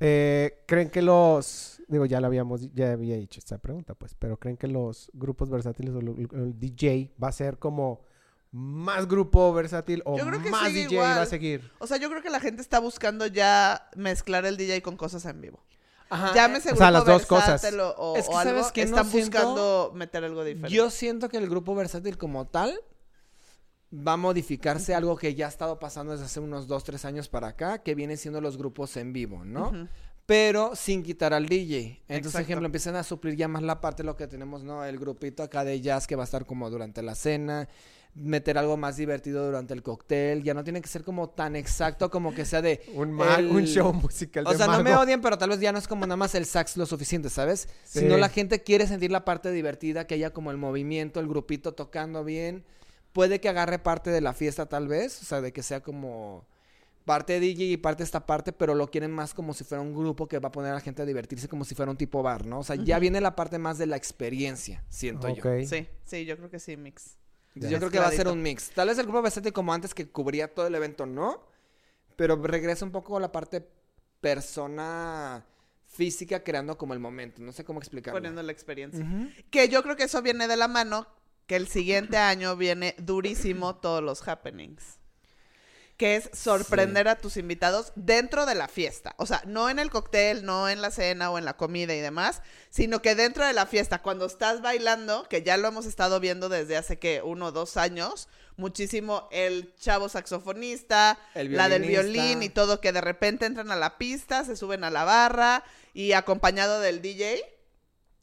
[0.00, 4.36] Eh, ¿Creen que los, digo, ya lo habíamos, ya había dicho esta pregunta, pues, pero
[4.36, 8.04] ¿creen que los grupos versátiles o el DJ va a ser como
[8.50, 11.70] más grupo versátil o Yo creo que más DJ va a seguir?
[11.78, 15.24] O sea, yo creo que la gente está buscando ya mezclar el DJ con cosas
[15.26, 15.62] en vivo.
[16.12, 17.62] Ajá, Llámese o sea, grupo las dos cosas.
[17.62, 18.76] versátil O, o- Es que o algo, ¿sabes?
[18.76, 20.74] No están siento- buscando meter algo diferente.
[20.76, 22.78] Yo siento que el grupo versátil como tal
[23.94, 27.28] va a modificarse algo que ya ha estado pasando desde hace unos dos, tres años
[27.28, 29.88] para acá, que viene siendo los grupos en vivo, ¿no?
[30.24, 32.00] Pero sin quitar al DJ.
[32.08, 32.38] Entonces, Exacto.
[32.40, 34.84] ejemplo, empiezan a suplir ya más la parte de lo que tenemos, ¿no?
[34.84, 37.68] El grupito acá de jazz que va a estar como durante la cena.
[38.14, 40.42] Meter algo más divertido durante el cóctel.
[40.42, 42.82] Ya no tiene que ser como tan exacto como que sea de...
[42.94, 45.60] Un, ma- el- un show musical O de sea, no me odien, pero tal vez
[45.60, 47.68] ya no es como nada más el sax lo suficiente, ¿sabes?
[47.84, 48.00] Sí.
[48.00, 51.72] Sino la gente quiere sentir la parte divertida, que haya como el movimiento, el grupito
[51.72, 52.64] tocando bien.
[53.12, 56.46] Puede que agarre parte de la fiesta tal vez, o sea, de que sea como
[57.04, 60.28] parte DJ y parte esta parte, pero lo quieren más como si fuera un grupo
[60.28, 62.46] que va a poner a la gente a divertirse como si fuera un tipo bar,
[62.46, 62.60] ¿no?
[62.60, 65.42] O sea, ya viene la parte más de la experiencia, siento yo.
[65.66, 67.16] Sí, sí, yo creo que sí, mix.
[67.54, 68.70] Yo creo que va a ser un mix.
[68.70, 71.46] Tal vez el grupo versátil como antes que cubría todo el evento, no.
[72.16, 73.66] Pero regresa un poco a la parte
[74.20, 75.44] persona
[75.86, 77.42] física creando como el momento.
[77.42, 78.18] No sé cómo explicarlo.
[78.18, 79.06] Poniendo la experiencia.
[79.50, 81.06] Que yo creo que eso viene de la mano,
[81.46, 84.98] que el siguiente año viene durísimo todos los happenings.
[85.96, 89.14] Que es sorprender a tus invitados dentro de la fiesta.
[89.18, 92.00] O sea, no en el cóctel, no en la cena o en la comida y
[92.00, 96.18] demás, sino que dentro de la fiesta, cuando estás bailando, que ya lo hemos estado
[96.18, 101.82] viendo desde hace que uno o dos años, muchísimo el chavo saxofonista, El la del
[101.82, 105.64] violín y todo, que de repente entran a la pista, se suben a la barra
[105.94, 107.42] y acompañado del DJ,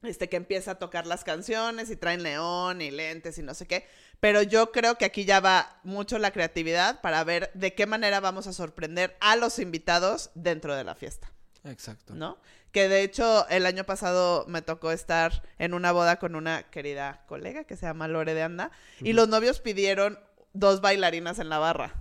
[0.04, 3.68] este que empieza a tocar las canciones y traen león y lentes y no sé
[3.68, 3.86] qué.
[4.20, 8.20] Pero yo creo que aquí ya va mucho la creatividad para ver de qué manera
[8.20, 11.32] vamos a sorprender a los invitados dentro de la fiesta,
[11.64, 12.16] Exacto.
[12.16, 12.38] ¿no?
[12.72, 17.24] Que de hecho el año pasado me tocó estar en una boda con una querida
[17.28, 20.20] colega que se llama Lore de Anda y los novios pidieron
[20.54, 21.94] dos bailarinas en la barra.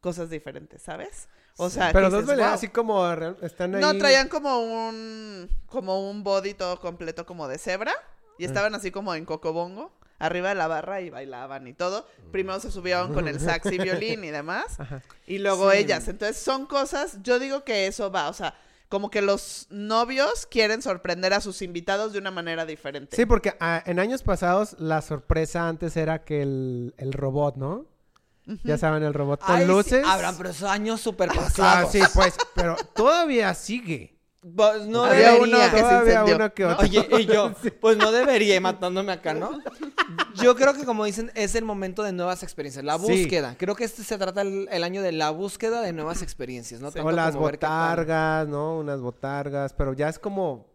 [0.00, 1.28] Cosas diferentes, ¿sabes?
[1.56, 3.80] O sea, Pero dos dices, así como están ahí.
[3.80, 7.94] No, traían como un como un body todo completo como de cebra
[8.38, 9.92] y estaban así como en cocobongo
[10.26, 12.06] arriba de la barra y bailaban y todo.
[12.32, 15.02] Primero se subieron con el sax y violín y demás Ajá.
[15.26, 15.78] y luego Sí.
[15.78, 16.08] ellas.
[16.08, 18.54] Entonces son cosas, yo digo que eso va, o sea,
[18.88, 23.16] como que los novios quieren sorprender a sus invitados de una manera diferente.
[23.16, 27.86] Sí, porque ah, en años pasados la sorpresa antes era que el, el robot, ¿no?
[28.62, 30.04] Ya saben, el robot con Ay, sí, luces.
[30.06, 31.92] Abraham, pero esos años súper Ah, pasados.
[31.92, 34.13] sí, pues, pero todavía sigue.
[34.56, 35.56] Pues no Había debería.
[35.56, 36.84] uno que Todavía uno que otro.
[36.84, 39.58] Oye, y yo, pues no debería ir matándome acá, ¿no?
[40.34, 43.04] Yo creo que como dicen, es el momento de nuevas experiencias, la Sí.
[43.22, 43.56] búsqueda.
[43.58, 46.88] Creo que este se trata el, el año de la búsqueda de nuevas experiencias, ¿no?
[46.88, 48.76] o Tanto las como botargas, ¿no?
[48.78, 50.66] Unas botargas, pero ya es como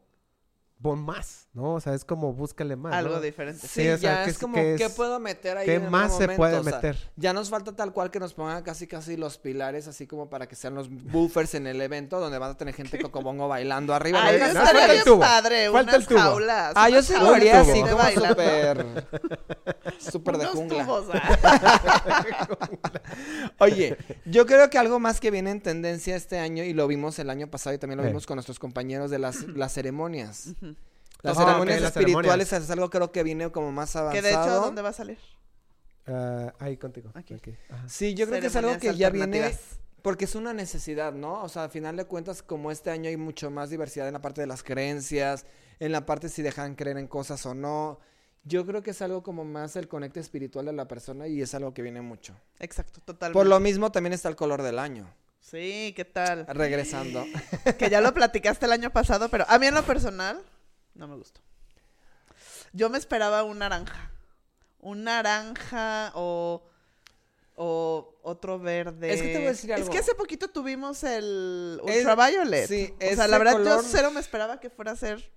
[0.81, 1.73] pon más, ¿no?
[1.75, 2.93] O sea, es como búscale más.
[2.93, 3.21] Algo ¿no?
[3.21, 3.67] diferente.
[3.67, 5.65] Sí, Sí, o sea, ya ¿qué es como, qué ¿qué es- puedo meter ahí?
[5.65, 6.97] qué en más se puede O sea, meter?
[7.17, 10.47] ya nos falta tal cual que nos pongan casi casi los pilares, así como para
[10.47, 14.21] que sean los buffers en el evento, donde van a tener gente cocobongo bailando arriba.
[14.23, 14.61] Ay, ¿no?
[14.61, 15.19] falta el tubo.
[15.19, 16.19] padre, Falta unas el tubo.
[16.19, 16.73] jaulas.
[16.75, 18.85] Ah, yo sí lo haría así de como súper...
[19.99, 20.83] Súper de jungla.
[20.85, 22.23] tubos, ah.
[23.59, 27.19] Oye, yo creo que algo más que viene en tendencia este año, y lo vimos
[27.19, 28.07] el año pasado y también lo Eh.
[28.07, 30.49] vimos con nuestros compañeros de las, las ceremonias.
[31.21, 32.63] Las Ah, ceremonias espirituales ceremonias.
[32.63, 34.21] es algo creo que viene como más avanzado.
[34.21, 35.17] Que de hecho, ¿dónde va a salir?
[36.07, 37.11] Ah, ahí contigo.
[37.13, 37.35] Aquí.
[37.87, 39.55] Sí, yo creo que es algo que ya viene
[40.01, 41.43] porque es una necesidad, ¿no?
[41.43, 44.21] O sea, al final de cuentas, como este año hay mucho más diversidad en la
[44.21, 45.45] parte de las creencias,
[45.81, 47.99] en la parte si dejan creer en cosas o no.
[48.49, 51.53] Yo creo que es algo como más el conecte espiritual de la persona y es
[51.53, 52.33] algo que viene mucho.
[52.59, 53.33] Exacto, totalmente.
[53.37, 55.07] Por lo mismo también está el color del año.
[55.39, 56.47] Sí, ¿qué tal?
[56.47, 57.23] Regresando.
[57.77, 60.41] que ya lo platicaste el año pasado, pero a mí en lo personal
[60.95, 61.41] no me gustó.
[62.73, 64.11] Yo me esperaba un naranja.
[64.79, 66.63] Un naranja o,
[67.55, 69.13] o otro verde.
[69.13, 69.91] Es que te voy a decir Es algo.
[69.91, 72.67] que hace poquito tuvimos el Es- Ultraviolet.
[72.67, 75.31] sí, o sea, la verdad yo cero me esperaba que fuera a ser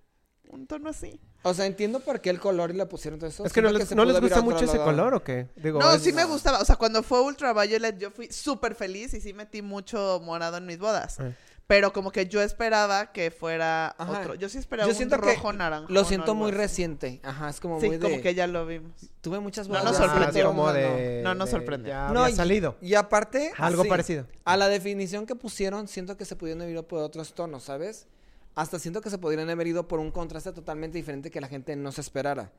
[0.48, 1.20] un tono así.
[1.44, 3.44] O sea, entiendo por qué el color y le pusieron todo eso.
[3.44, 5.48] Es que no les, se no les gusta mucho ese color o qué?
[5.56, 6.60] Digo, No, es- sí me gustaba.
[6.60, 10.66] O sea, cuando fue Ultraviolet yo fui súper feliz y sí metí mucho morado en
[10.66, 11.18] mis bodas.
[11.20, 11.34] Eh.
[11.66, 14.20] Pero como que yo esperaba que fuera Ajá.
[14.20, 14.34] otro.
[14.34, 15.86] Yo sí esperaba Yo un siento que rojo naranja.
[15.88, 17.20] Lo siento muy reciente.
[17.22, 18.02] Ajá, es como Sí, muy de...
[18.10, 18.92] como que ya lo vimos.
[19.22, 19.84] Tuve muchas No bodas.
[19.84, 20.46] nos ya, sorprendió.
[20.48, 21.92] como de, No nos de- sorprendió.
[21.92, 22.76] Ya No, había y- salido.
[22.82, 23.52] Y aparte...
[23.56, 24.26] Algo sí, parecido.
[24.44, 28.06] A la definición que pusieron, siento que se pudieron haber ido por otros tonos, ¿sabes?
[28.54, 31.74] Hasta siento que se podrían haber ido por un contraste totalmente diferente que la gente
[31.76, 32.52] no se esperara.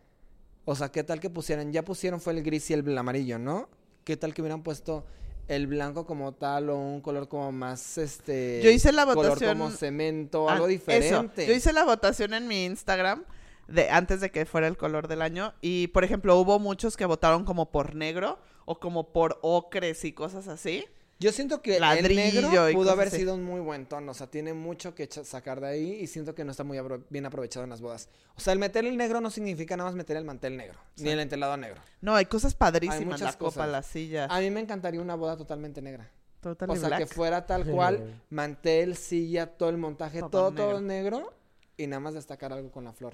[0.65, 1.71] O sea, ¿qué tal que pusieran?
[1.71, 3.69] Ya pusieron fue el gris y el amarillo, ¿no?
[4.03, 5.06] ¿Qué tal que hubieran puesto
[5.47, 8.62] el blanco como tal o un color como más, este...
[8.63, 10.71] Yo hice la Color votación- como cemento, Ah, algo eso.
[10.71, 11.45] diferente.
[11.45, 13.23] Yo hice la votación en mi Instagram
[13.67, 17.06] de antes de que fuera el color del año y por ejemplo hubo muchos que
[17.06, 20.86] votaron como por negro o como por ocres y cosas así.
[21.24, 23.18] Yo siento que Ladrillo el negro pudo haber así.
[23.18, 24.12] sido un muy buen tono.
[24.12, 27.04] O sea, tiene mucho que sacar de ahí y siento que no está muy apro-
[27.10, 28.10] bien aprovechado en las bodas.
[28.36, 31.10] O sea, el meter el negro no significa nada más meter el mantel negro, ni
[31.10, 31.82] el entelado negro.
[32.02, 33.70] No, hay cosas padrísimas, muchas la copa, cosas.
[33.70, 36.10] la silla, A mí me encantaría una boda totalmente negra.
[36.42, 37.14] total O sea, que black.
[37.14, 40.70] fuera tal cual, mantel, silla, todo el montaje, Todo todo, negro.
[40.72, 41.34] todo negro
[41.78, 43.14] y nada más destacar algo con la flor.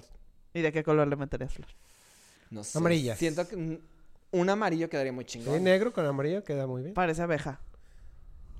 [0.52, 1.68] ¿Y de qué color le meterías flor?
[2.50, 2.76] No sé.
[2.78, 3.16] Amarillas.
[3.18, 3.78] Siento que
[4.32, 5.62] Un amarillo quedaría muy Sí, chingón.
[5.64, 6.94] negro con amarillo queda muy bien.
[6.94, 7.60] Parece abeja.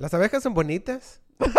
[0.01, 1.21] Las abejas son bonitas.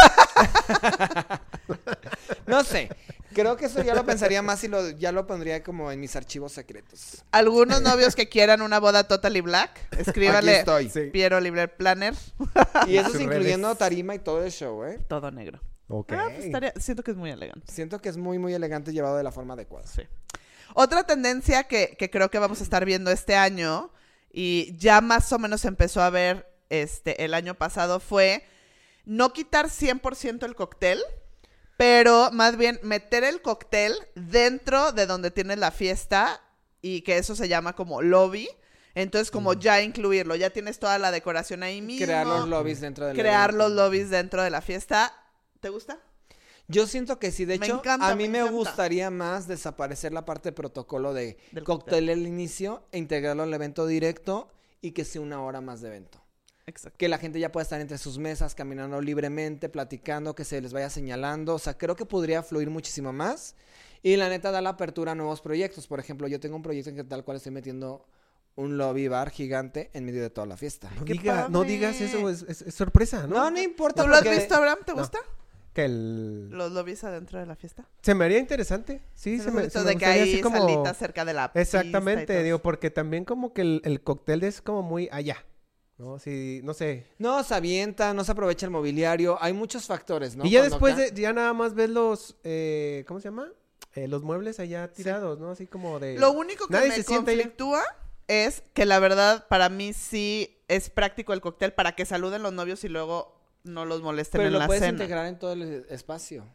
[2.48, 2.90] No sé.
[3.34, 6.16] Creo que eso ya lo pensaría más y lo, ya lo pondría como en mis
[6.18, 7.24] archivos secretos.
[7.32, 10.90] Algunos novios que quieran una boda totally black, escríbale estoy.
[11.12, 12.14] Piero Libre Planner,
[12.88, 13.78] Y eso es incluyendo redes.
[13.80, 15.00] tarima y todo el show, ¿eh?
[15.08, 15.62] todo negro.
[15.88, 16.12] Ok.
[16.14, 17.72] Ah, pues estaría- siento que es muy elegante.
[17.72, 19.88] Siento que es muy, muy elegante llevado de la forma adecuada.
[19.88, 20.02] Sí.
[20.74, 23.92] Otra tendencia que, que creo que vamos a estar viendo este año
[24.34, 28.44] y ya más o menos empezó a ver este, el año pasado fue
[29.06, 31.00] no quitar 100% el cóctel,
[31.78, 36.42] pero más bien meter el cóctel dentro de donde tienes la fiesta
[36.82, 38.50] y que eso se llama como lobby.
[38.96, 42.06] Entonces como ya incluirlo, ya tienes toda la decoración ahí mismo.
[42.06, 43.70] Crear los lobbies dentro del crear evento.
[43.70, 45.14] los lobbies dentro de la fiesta.
[45.60, 46.00] ¿Te gusta?
[46.68, 50.24] Yo siento que sí, de Me hecho, encanta, a mí me gustaría más desaparecer la
[50.24, 54.50] parte de protocolo de Del cóctel al inicio e integrarlo al evento directo
[54.82, 56.21] y que sea una hora más de evento.
[56.72, 56.98] Exacto.
[56.98, 60.74] Que la gente ya pueda estar entre sus mesas, caminando libremente, platicando, que se les
[60.74, 61.56] vaya señalando.
[61.56, 63.56] O sea, creo que podría fluir muchísimo más.
[64.04, 65.86] Y la neta da la apertura a nuevos proyectos.
[65.88, 68.06] Por ejemplo, yo tengo un proyecto en que tal cual estoy metiendo
[68.56, 70.90] un lobby bar gigante en medio de toda la fiesta.
[70.98, 73.36] No, ¡Qué diga- no digas eso, es, es- es sorpresa, ¿no?
[73.36, 74.02] No, no importa.
[74.04, 74.80] ¿Tú lo has visto, Abraham?
[74.86, 75.00] ¿Te No.
[75.00, 75.20] gusta?
[75.74, 76.50] Que el...
[76.50, 77.88] Los lobbies adentro de la fiesta.
[78.02, 79.02] Se me haría interesante.
[79.16, 80.58] Sí, se me, se me de que hay así como...
[80.58, 84.82] salitas cerca de la Exactamente, digo, porque también como que el, el cóctel es como
[84.84, 85.38] muy allá,
[86.02, 86.20] ¿no?
[86.20, 87.06] Sí, no sé.
[87.20, 89.38] No, se avienta, no se aprovecha el mobiliario.
[89.42, 90.46] Hay muchos factores, ¿no?
[90.46, 93.48] y ya Cuando después, acá- de, ya nada más ves los, eh, ¿cómo se llama?
[93.94, 95.52] Eh, los muebles allá tirados, ¿no?
[95.52, 96.18] Así como de...
[96.18, 97.84] Lo único que Nadie me se conflictúa
[98.28, 102.54] es que la verdad para mí sí es práctico el cóctel para que saluden los
[102.54, 104.94] novios y luego no los molesten Pero en lo la puedes cena.
[104.94, 106.46] integrar en todo el espacio.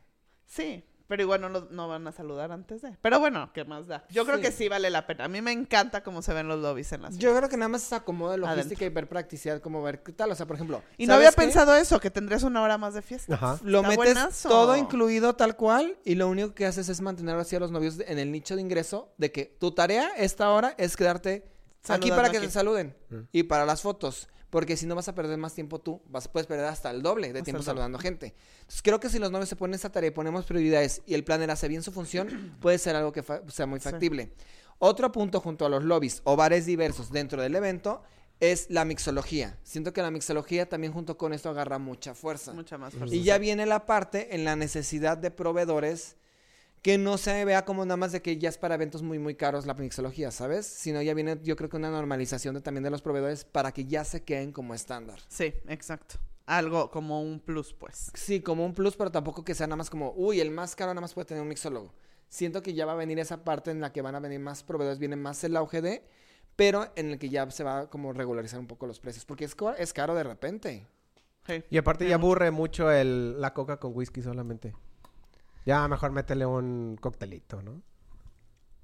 [0.46, 2.96] Sí, pero igual no, no van a saludar antes de.
[3.00, 4.04] Pero bueno, ¿qué más da?
[4.10, 4.42] Yo creo Sí.
[4.42, 5.24] que sí vale la pena.
[5.24, 7.68] A mí me encanta cómo se ven los lobbies en las Yo creo que nada
[7.68, 8.56] más es acomodo de Adentro.
[8.56, 10.30] logística y ver practicidad, como ver qué tal.
[10.30, 10.82] O sea, por ejemplo.
[10.98, 11.42] Y no ¿sabes había qué?
[11.42, 13.34] pensado eso, que tendrías una hora más de fiesta.
[13.34, 13.58] Ajá.
[13.62, 14.48] Lo Está metes buenazo.
[14.48, 17.98] todo incluido tal cual y lo único que haces es mantener así a los novios
[18.06, 21.48] en el nicho de ingreso de que tu tarea esta hora es quedarte
[21.88, 22.46] aquí para que aquí.
[22.46, 23.16] te saluden Mm.
[23.32, 24.28] y para las fotos.
[24.56, 27.30] Porque si no vas a perder más tiempo tú, vas, puedes perder hasta el doble
[27.30, 28.34] de Hasta tiempo saludando gente.
[28.60, 31.24] Entonces creo que si los novios se ponen esa tarea y ponemos prioridades y el
[31.24, 33.90] planner hace bien su función, puede ser algo que sea muy Sí.
[33.90, 34.32] factible.
[34.78, 38.00] Otro punto junto a los lobbies o bares diversos dentro del evento
[38.40, 39.58] es la mixología.
[39.62, 42.54] Siento que la mixología también junto con esto agarra mucha fuerza.
[42.54, 43.14] Mucha más fuerza.
[43.14, 46.16] Y ya viene la parte en la necesidad de proveedores
[46.86, 49.34] que no se vea como nada más de que ya es para eventos muy muy
[49.34, 50.66] caros la mixología, ¿sabes?
[50.66, 53.86] Sino ya viene yo creo que una normalización de, también de los proveedores para que
[53.86, 55.18] ya se queden como estándar.
[55.26, 56.20] Sí, exacto.
[56.44, 58.12] Algo como un plus, pues.
[58.14, 60.92] Sí, como un plus, pero tampoco que sea nada más como, uy, el más caro
[60.92, 61.92] nada más puede tener un mixólogo.
[62.28, 64.62] Siento que ya va a venir esa parte en la que van a venir más
[64.62, 66.04] proveedores, viene más el auge de,
[66.54, 69.44] pero en el que ya se va a como regularizar un poco los precios, porque
[69.44, 70.86] es, es caro de repente.
[71.48, 71.64] Sí.
[71.68, 74.72] Y aparte ya aburre mucho el, la coca con whisky solamente.
[75.66, 77.82] Ya mejor métele un coctelito, ¿no?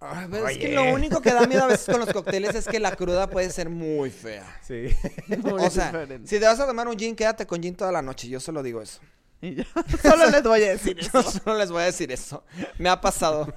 [0.01, 2.67] Ay, pero es que lo único que da miedo a veces con los cócteles es
[2.67, 4.45] que la cruda puede ser muy fea.
[4.67, 4.89] Sí.
[5.45, 6.29] O sea, diferente.
[6.29, 8.29] si te vas a tomar un gin, quédate con gin toda la noche.
[8.29, 9.01] Yo solo digo eso.
[9.41, 9.65] Y.
[10.03, 11.31] Solo les voy a decir Yo eso.
[11.31, 12.45] solo les voy a decir eso.
[12.79, 13.53] Me ha pasado.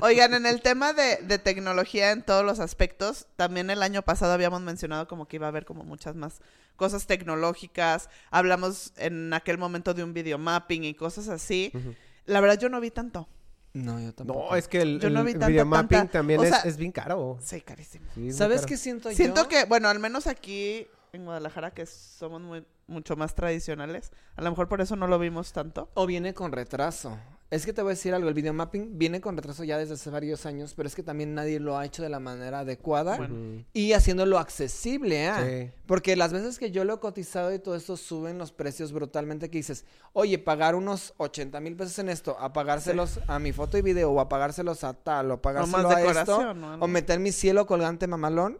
[0.00, 4.32] Oigan, en el tema de, de tecnología en todos los aspectos, también el año pasado
[4.32, 6.40] habíamos mencionado como que iba a haber como muchas más
[6.76, 8.08] cosas tecnológicas.
[8.30, 11.70] Hablamos en aquel momento de un videomapping y cosas así.
[11.74, 11.94] Ujú.
[12.26, 13.28] La verdad yo no vi tanto.
[13.74, 14.50] No, yo tampoco.
[14.50, 16.60] No, es que el, Yo no el vi tanta, videomapping tanta- también o es, sea-
[16.60, 17.38] es bien caro.
[17.40, 18.06] Sí, carísimo.
[18.14, 19.16] Sí, ¿Sabes qué siento yo?
[19.16, 24.42] Siento que, bueno, al menos aquí en Guadalajara, que somos muy, mucho más tradicionales, a
[24.42, 25.90] lo mejor por eso no lo vimos tanto.
[25.94, 27.18] O viene con retraso.
[27.54, 30.10] Es que te voy a decir algo, el videomapping viene con retraso ya desde hace
[30.10, 33.64] varios años, pero es que también nadie lo ha hecho de la manera adecuada Bueno.
[33.72, 35.30] Y haciéndolo accesible.
[35.38, 35.70] Sí.
[35.86, 39.50] Porque las veces que yo lo he cotizado y todo esto suben los precios brutalmente
[39.50, 43.78] que dices, oye, pagar unos 80 mil pesos en esto, a pagárselos a mi foto
[43.78, 47.66] y video, o a pagárselos a tal, o pagárselo a esto, o meter mi cielo
[47.66, 48.58] colgante mamalón.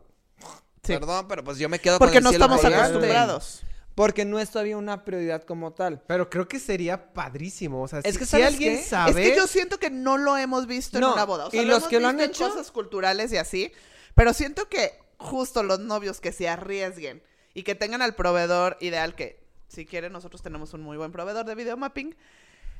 [0.85, 0.93] Sí.
[0.93, 2.91] Perdón, pero pues yo me quedo Porque con el no cielo estamos colgante.
[2.91, 3.63] acostumbrados.
[3.95, 6.03] Porque no es todavía una prioridad como tal.
[6.07, 7.83] Pero creo que sería padrísimo.
[7.83, 8.83] O sea, Es si, que, si ¿sabes alguien qué?
[8.83, 9.23] sabe.
[9.23, 11.47] Es que yo siento que no lo hemos visto No, en una boda.
[11.47, 13.37] O sea, y lo los hemos que lo han visto en hecho- cosas culturales y
[13.37, 13.73] así.
[14.17, 17.23] Pero siento que justo los novios que se arriesguen
[17.55, 21.47] y que tengan al proveedor ideal que, si quieren, nosotros tenemos un muy buen proveedor
[21.47, 22.17] de videomapping.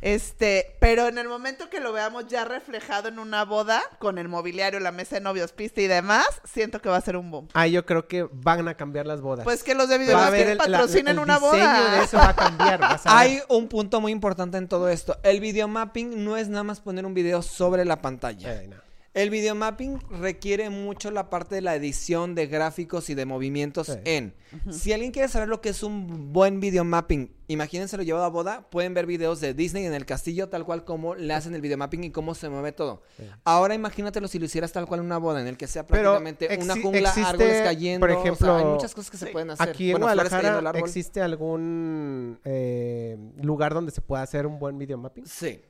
[0.05, 4.29] Este, pero en el momento que lo veamos ya reflejado en una boda, con el
[4.29, 7.49] mobiliario, la mesa de novios, pista y demás, siento que va a ser un boom.
[7.55, 9.45] Ah, yo creo que van a cambiar las bodas.
[9.45, 11.97] Pues que los de Va a videomapping haber el, patrocinen una diseño boda.
[11.97, 12.81] de eso va a cambiar.
[12.81, 13.19] vas a ver.
[13.19, 15.17] Hay un punto muy importante en todo esto.
[15.23, 18.61] El videomapping no es nada más poner un video sobre la pantalla.
[18.61, 18.84] Eh, no.
[19.15, 23.93] El videomapping requiere mucho la parte de la edición de gráficos y de movimientos Sí.
[24.05, 24.35] en.
[24.71, 28.69] Si alguien quiere saber lo que es un buen videomapping, imagínense lo llevado a boda,
[28.71, 32.05] pueden ver videos de Disney en el castillo, tal cual como le hacen el videomapping
[32.05, 33.03] y cómo se mueve todo.
[33.17, 33.25] Sí.
[33.45, 36.15] Ahora imagínatelo si lo hicieras tal cual en una boda, en el que sea Pero
[36.21, 38.01] prácticamente una jungla, existe, árboles cayendo.
[38.07, 39.69] por o sea, ejemplo, hay muchas cosas que se pueden hacer.
[39.69, 40.83] Aquí en Bueno, Guadalajara del árbol.
[40.89, 45.25] existe algún eh, lugar donde se pueda hacer un buen video mapping.
[45.27, 45.61] Sí.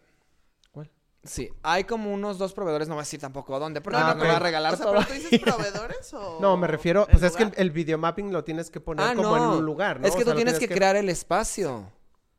[1.25, 4.27] Sí, hay como unos dos proveedores, no voy a decir tampoco dónde, porque no me
[4.27, 4.95] va a regalar o sea, todo.
[4.97, 6.39] pero tú dices proveedores o.
[6.41, 7.61] No, me refiero, pues es que el, lugar?
[7.63, 10.07] el video mapping lo tienes que poner Ah, como en un lugar, ¿no?
[10.07, 11.91] Es que O sea, tú tienes que, crear el espacio.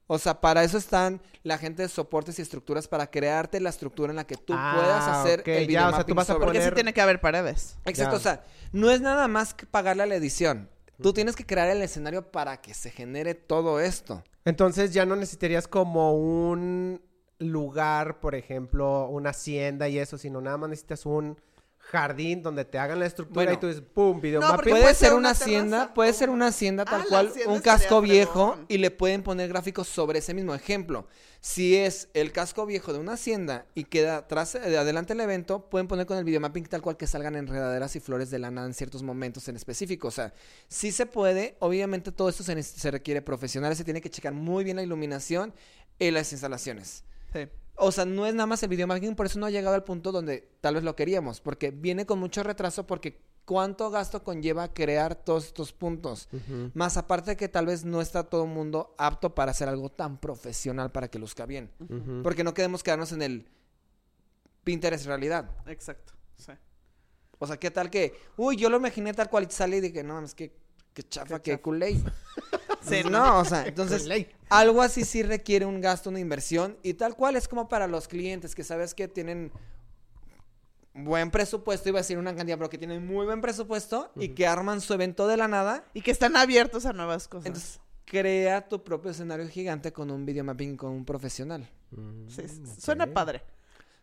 [0.08, 4.12] O sea, para eso están la gente de soportes y estructuras para crearte la estructura
[4.12, 6.34] en la que tú Ah, puedas hacer el ya, o sea, videomapping tú vas a
[6.34, 7.78] sobre- Porque sí tiene que haber paredes.
[7.86, 8.18] Exacto, Ya.
[8.18, 10.70] o sea, no es nada más que pagarle a la edición.
[11.02, 14.24] Tú tienes que crear el escenario para que se genere todo esto.
[14.46, 17.02] Entonces ya no necesitarías como un
[17.40, 21.38] lugar, por ejemplo, una hacienda y eso, sino nada más necesitas un
[21.78, 23.54] jardín donde te hagan la estructura Bueno.
[23.54, 24.20] y tú dices, ¡pum!
[24.20, 24.72] Video No, mapping.
[24.72, 27.54] Puede puede ser una hacienda, terraza puede ser un- una hacienda Ah, tal cual, hacienda
[27.54, 31.06] un casco viejo y le pueden poner gráficos sobre ese mismo ejemplo.
[31.42, 35.70] Si es el casco viejo de una hacienda y queda atrás, de adelante el evento,
[35.70, 38.74] pueden poner con el videomapping tal cual que salgan enredaderas y flores de lana en
[38.74, 40.08] ciertos momentos en específico.
[40.08, 40.34] O sea,
[40.68, 44.64] sí se puede, obviamente todo esto se, se requiere profesionales, se tiene que checar muy
[44.64, 45.54] bien la iluminación
[46.00, 47.04] y las instalaciones.
[47.36, 47.48] Sí.
[47.78, 50.12] O sea, no es nada más el videomapping, por eso no ha llegado al punto
[50.14, 55.16] donde tal vez lo queríamos, porque viene con mucho retraso, porque cuánto gasto conlleva crear
[55.16, 56.30] todos estos puntos.
[56.74, 59.90] Más aparte de que tal vez no está todo el mundo apto para hacer algo
[59.90, 61.70] tan profesional para que luzca bien.
[62.24, 63.48] Porque no queremos quedarnos en el
[64.64, 65.52] Pinterest realidad.
[65.68, 66.14] Exacto.
[66.38, 66.54] Sí.
[67.38, 70.02] O sea, ¿qué tal que, uy, yo lo imaginé tal cual y sale y dije,
[70.04, 70.56] no, es que,
[70.94, 71.62] que chafa, Qué que chafa.
[71.64, 72.02] culé.
[72.88, 74.08] Sí, no, o sea, entonces,
[74.50, 78.08] algo así sí requiere un gasto, una inversión y tal cual es como para los
[78.08, 79.52] clientes que sabes que tienen
[80.94, 84.48] buen presupuesto, iba a decir una cantidad, pero que tienen muy buen presupuesto y que
[84.48, 85.84] arman su evento de la nada.
[85.94, 87.48] Y que están abiertos a nuevas cosas.
[87.48, 91.70] Entonces, crea tu propio escenario gigante con un videomapping con un profesional.
[91.92, 92.44] Mm, Sí.
[92.80, 93.42] Suena padre.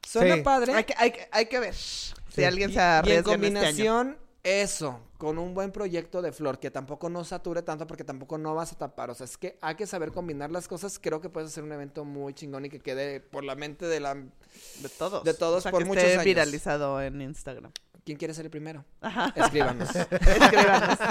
[0.07, 0.43] Suena Sí.
[0.43, 0.75] padre.
[0.75, 3.45] Hay que, hay, que, hay que ver si alguien y, se y en arriesga en
[3.57, 4.17] este año.
[4.45, 8.55] Eso, con un buen proyecto de flor que tampoco no sature tanto porque tampoco no
[8.55, 9.11] vas a tapar.
[9.11, 10.99] O sea, es que hay que saber combinar las cosas.
[10.99, 14.01] Creo que puedes hacer un evento muy chingón y que quede por la mente de
[14.01, 14.15] la...
[14.15, 15.23] De todos.
[15.23, 16.25] De todos O sea, por que muchos esté años.
[16.25, 17.71] viralizado en Instagram.
[18.05, 18.85] ¿Quién quiere ser el primero?
[19.01, 19.33] Ajá.
[19.37, 19.89] Escríbanos.
[20.11, 20.99] Escríbanos.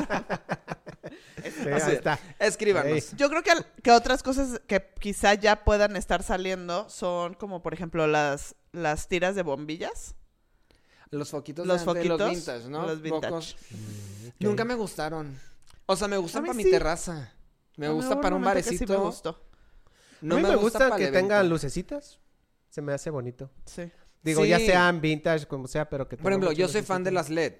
[1.44, 2.20] Sí, ahí está.
[2.39, 3.13] Escríbanos.
[3.17, 7.74] Yo creo que, que otras cosas que quizá ya puedan estar saliendo son como, por
[7.74, 10.15] ejemplo, las, las tiras de bombillas.
[11.12, 12.88] Los foquitos Los de, los vintage, ¿no?
[12.88, 13.56] los vintage.
[14.39, 15.38] Nunca me gustaron.
[15.86, 16.71] O sea, me gustan para mi sí.
[16.71, 17.34] terraza.
[17.78, 18.93] Me gusta para un sí barecito.
[18.93, 19.39] me gustó.
[20.21, 22.19] No a mí me, gusta, que tengan lucecitas.
[22.69, 23.50] Se me hace bonito.
[23.65, 23.91] Sí.
[24.24, 24.67] Digo, ya Sí.
[24.67, 27.54] sean vintage, como sea, pero que Por ejemplo, yo soy fan de las LED.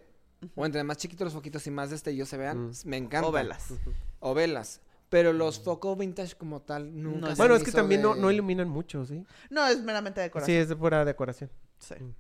[0.56, 2.72] O entre más chiquitos los foquitos y más destellos se vean, Mm.
[2.86, 3.28] me encanta.
[3.28, 3.74] O velas.
[4.20, 4.82] O velas.
[5.10, 8.22] Pero los focos vintage como tal nunca No, se Bueno, es que también no, de-
[8.22, 9.26] no iluminan mucho, ¿sí?
[9.50, 10.58] No, es meramente Sí, decoración.
[10.58, 11.52] es de pura decoración.
[11.80, 11.96] Sí.
[11.96, 12.14] Mm,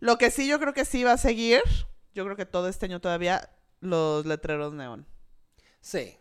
[0.00, 1.62] Lo que sí yo creo que sí va a seguir,
[2.14, 3.48] yo creo que todo este año todavía,
[3.80, 5.06] los letreros neón.
[5.80, 6.16] Sí.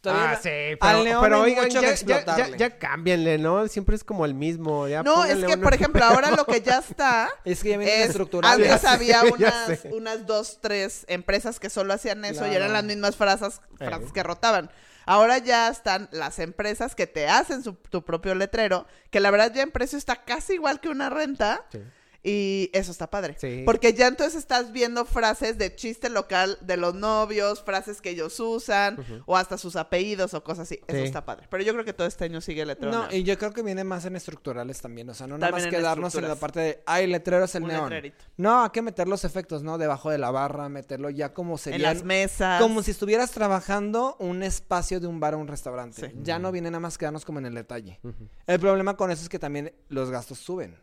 [0.00, 3.68] Todavía Ah, la- sí, pero, pero oigan, ya, ya, ya, ya cámbienle, ¿no?
[3.68, 4.88] Siempre es como el mismo.
[4.88, 8.00] Ya No, es que, por ejemplo, ahora lo que ya está Es que ya vienen
[8.00, 8.08] es...
[8.08, 8.68] estructurales.
[8.72, 13.14] Antes había unas, unas dos, tres empresas que solo hacían eso y eran las mismas
[13.14, 13.86] frases, Eh.
[13.86, 14.72] frases que rotaban.
[15.06, 19.52] Ahora ya están las empresas que te hacen su- tu propio letrero, que la verdad
[19.54, 21.64] ya en precio está casi igual que una renta.
[21.70, 21.78] Sí.
[22.24, 23.34] Y eso está padre.
[23.38, 23.62] Sí.
[23.64, 28.38] Porque ya entonces estás viendo frases de chiste local de los novios, frases que ellos
[28.38, 30.80] usan, o hasta sus apellidos o cosas así.
[30.86, 31.04] Eso Sí.
[31.04, 31.48] está padre.
[31.50, 32.92] Pero yo creo que todo este año sigue el letrero.
[32.92, 33.14] No, neón.
[33.14, 35.10] y yo creo que viene más en estructurales también.
[35.10, 37.64] O sea, no nada más en quedarnos en la parte de, ay, letrero es el
[37.64, 37.84] Un neón.
[37.90, 38.24] letrerito.
[38.36, 39.76] No, hay que meter los efectos, ¿no?
[39.76, 41.92] Debajo de la barra, meterlo ya como En sería.
[41.92, 42.62] las mesas.
[42.62, 46.08] Como si estuvieras trabajando un espacio de un bar o un restaurante.
[46.10, 46.16] Sí.
[46.22, 47.98] Ya no viene nada más quedarnos como en el detalle.
[48.46, 50.76] El problema con eso es que también los gastos suben.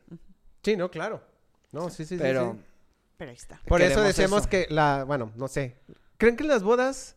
[0.63, 1.21] Sí, no, claro.
[1.71, 2.59] No, sí, sí, sí, Pero sí.
[3.17, 3.59] Pero ahí está.
[3.67, 4.49] Por eso decimos eso.
[4.49, 5.77] que la, bueno, no sé.
[6.17, 7.15] ¿Creen que las bodas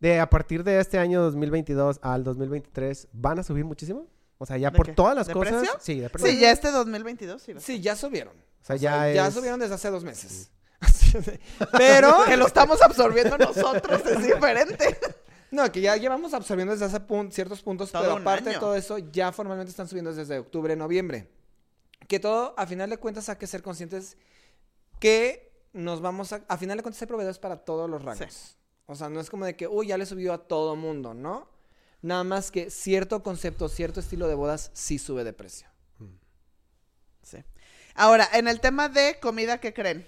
[0.00, 4.06] de a partir de este año 2022 al 2023 van a subir muchísimo?
[4.38, 4.92] O sea, ya ¿De por qué?
[4.92, 5.54] todas las ¿De cosas.
[5.54, 5.78] precio?
[5.80, 6.30] Sí, de precio.
[6.30, 7.52] Sí, ya este 2022 sí.
[7.52, 7.60] va.
[7.60, 8.34] sí, ya subieron.
[8.36, 10.50] O sea, O sea, ya ya subieron desde hace dos meses.
[11.78, 14.98] Pero Que lo estamos absorbiendo nosotros, es diferente.
[15.52, 18.74] No, que ya llevamos absorbiendo desde hace pun- ciertos puntos, Todo pero aparte de todo
[18.74, 21.28] eso, ya formalmente están subiendo desde octubre, noviembre.
[22.08, 24.16] Que todo, a final de cuentas, hay que ser conscientes
[24.98, 26.44] que nos vamos a...
[26.48, 28.56] A final de cuentas hay proveedores para todos los rangos.
[28.86, 31.48] O sea, no es como de que, uy, ya le subió a todo mundo, ¿no?
[32.02, 35.68] Nada más que cierto concepto, cierto estilo de bodas sí sube de precio.
[37.22, 37.38] Sí.
[37.94, 40.06] Ahora, en el tema de comida, ¿qué creen?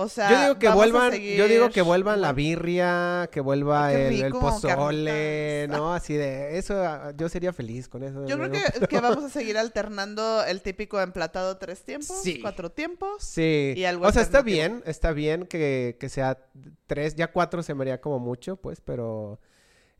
[0.00, 4.30] O sea, Yo digo que vuelvan, yo digo que vuelvan la birria, que vuelva el,
[4.30, 5.76] pozole, carnitas.
[5.76, 5.92] ¿no?
[5.92, 6.80] Así de eso,
[7.16, 8.24] yo sería feliz con eso.
[8.24, 12.40] Yo creo que, que vamos a seguir alternando el típico emplatado tres tiempos, Sí.
[12.40, 13.24] cuatro tiempos.
[13.24, 13.74] Sí.
[13.76, 16.38] y algo o sea, está bien, está bien que, que sea
[16.86, 19.40] tres, ya cuatro se me haría como mucho, pues, pero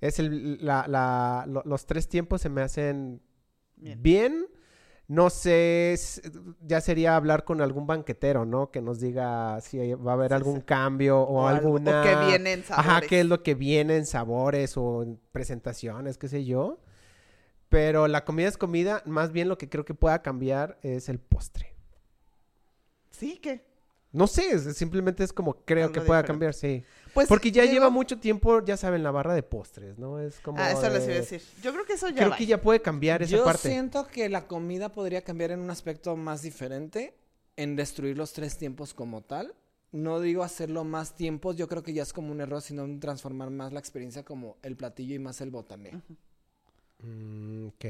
[0.01, 3.20] es el, la, la, lo- los tres tiempos se me hacen
[3.74, 4.01] Bien.
[4.01, 4.46] bien.
[5.09, 5.98] No sé,
[6.61, 8.70] ya sería hablar con algún banquetero, ¿no?
[8.70, 10.62] Que nos diga si va a haber algún sí.
[10.66, 12.02] cambio o, O alguna...
[12.02, 13.09] que viene en Ajá, sabores.
[13.09, 16.78] qué es lo que viene en sabores o en presentaciones, qué sé yo.
[17.70, 21.18] Pero la comida es comida, más bien lo que creo que pueda cambiar es el
[21.18, 21.74] postre.
[23.11, 23.66] Sí, que.
[24.12, 26.26] No sé, simplemente es como creo Algo que pueda diferente.
[26.26, 26.84] cambiar, sí.
[27.18, 30.20] Pues Porque ya digo- lleva mucho tiempo, ya saben, la barra de postres, ¿no?
[30.20, 30.58] Es como...
[30.60, 31.42] Ah, eso les iba a de- decir.
[31.62, 32.36] Yo creo que eso ya Creo va.
[32.36, 33.68] que ya puede cambiar esa Yo parte.
[33.68, 37.14] siento que la comida podría cambiar en un aspecto más diferente,
[37.56, 39.52] en destruir los tres tiempos como tal.
[39.90, 43.50] No digo hacerlo más tiempos, yo creo que ya es como un error, sino transformar
[43.50, 46.00] más la experiencia como el platillo y más el botaneo.
[47.02, 47.84] Mm, ok.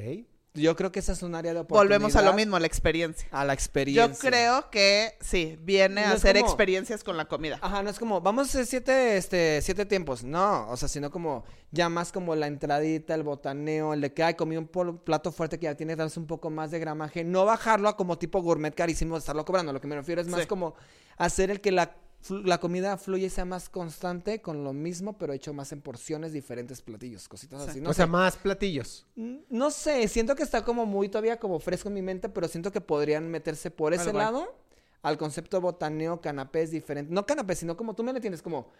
[0.55, 1.84] Yo creo que esa es un área de oportunidad.
[1.99, 3.28] Volvemos a lo mismo, a la experiencia.
[3.30, 4.12] A la experiencia.
[4.14, 7.59] Yo creo que sí, viene No a hacer como- experiencias con la comida.
[7.61, 10.24] Ajá, no es como, vamos a hacer siete, este, siete tiempos.
[10.24, 14.24] No, o sea, sino como, ya más como la entradita, el botaneo, el de que,
[14.24, 14.66] ay, comí un
[15.05, 17.22] plato fuerte que ya tiene que darse un poco más de gramaje.
[17.22, 19.72] No bajarlo a como tipo gourmet carísimo de estarlo cobrando.
[19.72, 20.46] Lo que me refiero es más Sí.
[20.46, 20.74] como
[21.18, 21.94] hacer el que la,
[22.28, 26.82] la comida fluye sea más constante con lo mismo, pero hecho más en porciones, diferentes
[26.82, 27.70] platillos, cositas Sí.
[27.70, 27.80] así.
[27.80, 28.10] No o sea, sé.
[28.10, 29.06] más platillos.
[29.14, 32.48] Mm, No sé, siento que está como muy todavía como fresco en mi mente, pero
[32.48, 34.54] siento que podrían meterse por ese lado
[35.02, 37.12] al concepto botaneo, canapés diferente.
[37.12, 38.70] No canapés, sino como tú me le tienes como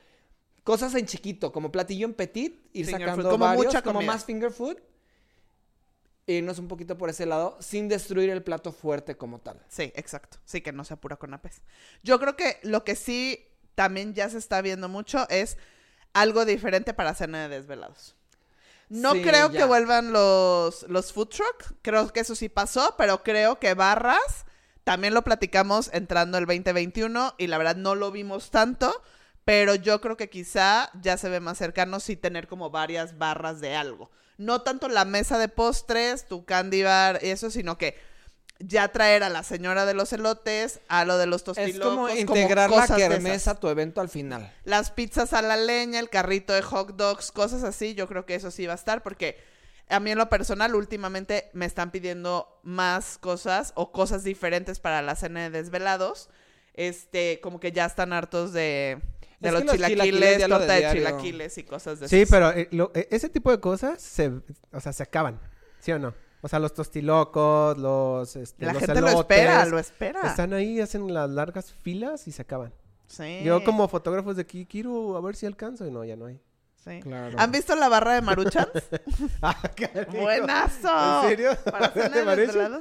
[0.65, 4.03] cosas en chiquito, como platillo en petit, ir Finger sacando food, como varios, mucha como
[4.03, 4.77] más finger food.
[6.29, 9.61] Irnos un poquito por ese lado sin destruir el plato fuerte como tal.
[9.69, 10.39] Sí, exacto.
[10.45, 11.63] Sí, que no se apura con apes.
[12.03, 15.57] Yo creo que lo que sí también ya se está viendo mucho es
[16.13, 18.15] algo diferente para cena de desvelados.
[18.91, 19.61] No Sí, creo ya.
[19.61, 21.73] que vuelvan los, los food truck.
[21.83, 24.45] Creo que eso sí pasó, pero creo que barras
[24.85, 29.03] también lo platicamos entrando el 2021 y la verdad no lo vimos tanto.
[29.45, 33.61] Pero yo creo que quizá ya se ve más cercano sí tener como varias barras
[33.61, 34.11] de algo.
[34.39, 37.99] No tanto la mesa de postres, tu candy bar y eso, sino que
[38.61, 42.09] ya traer a la señora de los elotes, a lo de los Es tostilocos, como
[42.09, 44.53] integrar la kermés a tu evento al final.
[44.65, 48.35] Las pizzas a la leña, el carrito de hot dogs, cosas así, yo creo que
[48.35, 49.39] eso sí va a estar porque
[49.89, 55.03] a mí en lo personal últimamente me están pidiendo más cosas o cosas diferentes para
[55.03, 56.29] la cena de desvelados.
[56.75, 59.01] Este, como que ya están hartos de,
[59.41, 62.31] de los chilaquiles, chilaquiles de de chilaquiles y cosas de Sí, esas.
[62.31, 64.33] pero eh, lo- eh, ese tipo de cosas se,
[64.73, 65.41] o sea, se acaban,
[65.81, 66.15] ¿sí o no?
[66.41, 70.23] O sea, los tostilocos, los, este, La los gente lo espera, lo espera.
[70.23, 72.73] Están ahí, hacen las largas filas y se acaban.
[73.09, 73.41] Sí.
[73.43, 76.41] Yo como fotógrafos de aquí quiero a ver si alcanzo y no, ya no hay.
[76.77, 77.01] Sí.
[77.01, 77.37] Claro.
[77.41, 78.69] ¿Han visto la barra de Maruchan?
[79.43, 79.61] Ah.
[80.13, 81.23] ¡Buenazo!
[81.25, 81.51] ¿En serio?
[81.65, 82.81] Para cena ¿De.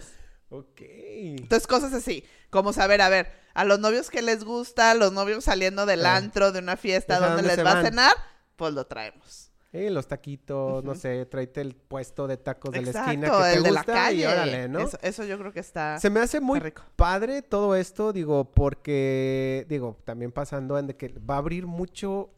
[0.49, 0.81] Ok.
[0.81, 5.43] Entonces, cosas así, como saber, a ver, a los novios que les gusta, los novios
[5.43, 6.15] saliendo del Ah.
[6.15, 8.13] antro, de una fiesta, donde ¿dónde les va a cenar,
[8.55, 9.51] pues lo traemos.
[9.73, 13.53] Eh, los taquitos, no sé, tráete el puesto de tacos de la esquina que te
[13.57, 14.21] el de la gusta calle.
[14.21, 14.79] y órale, ¿no?
[14.79, 16.83] Eso, eso yo creo que está, Se me hace muy rico.
[16.95, 22.29] padre todo esto, digo, porque, digo, también pasando en de que va a abrir mucho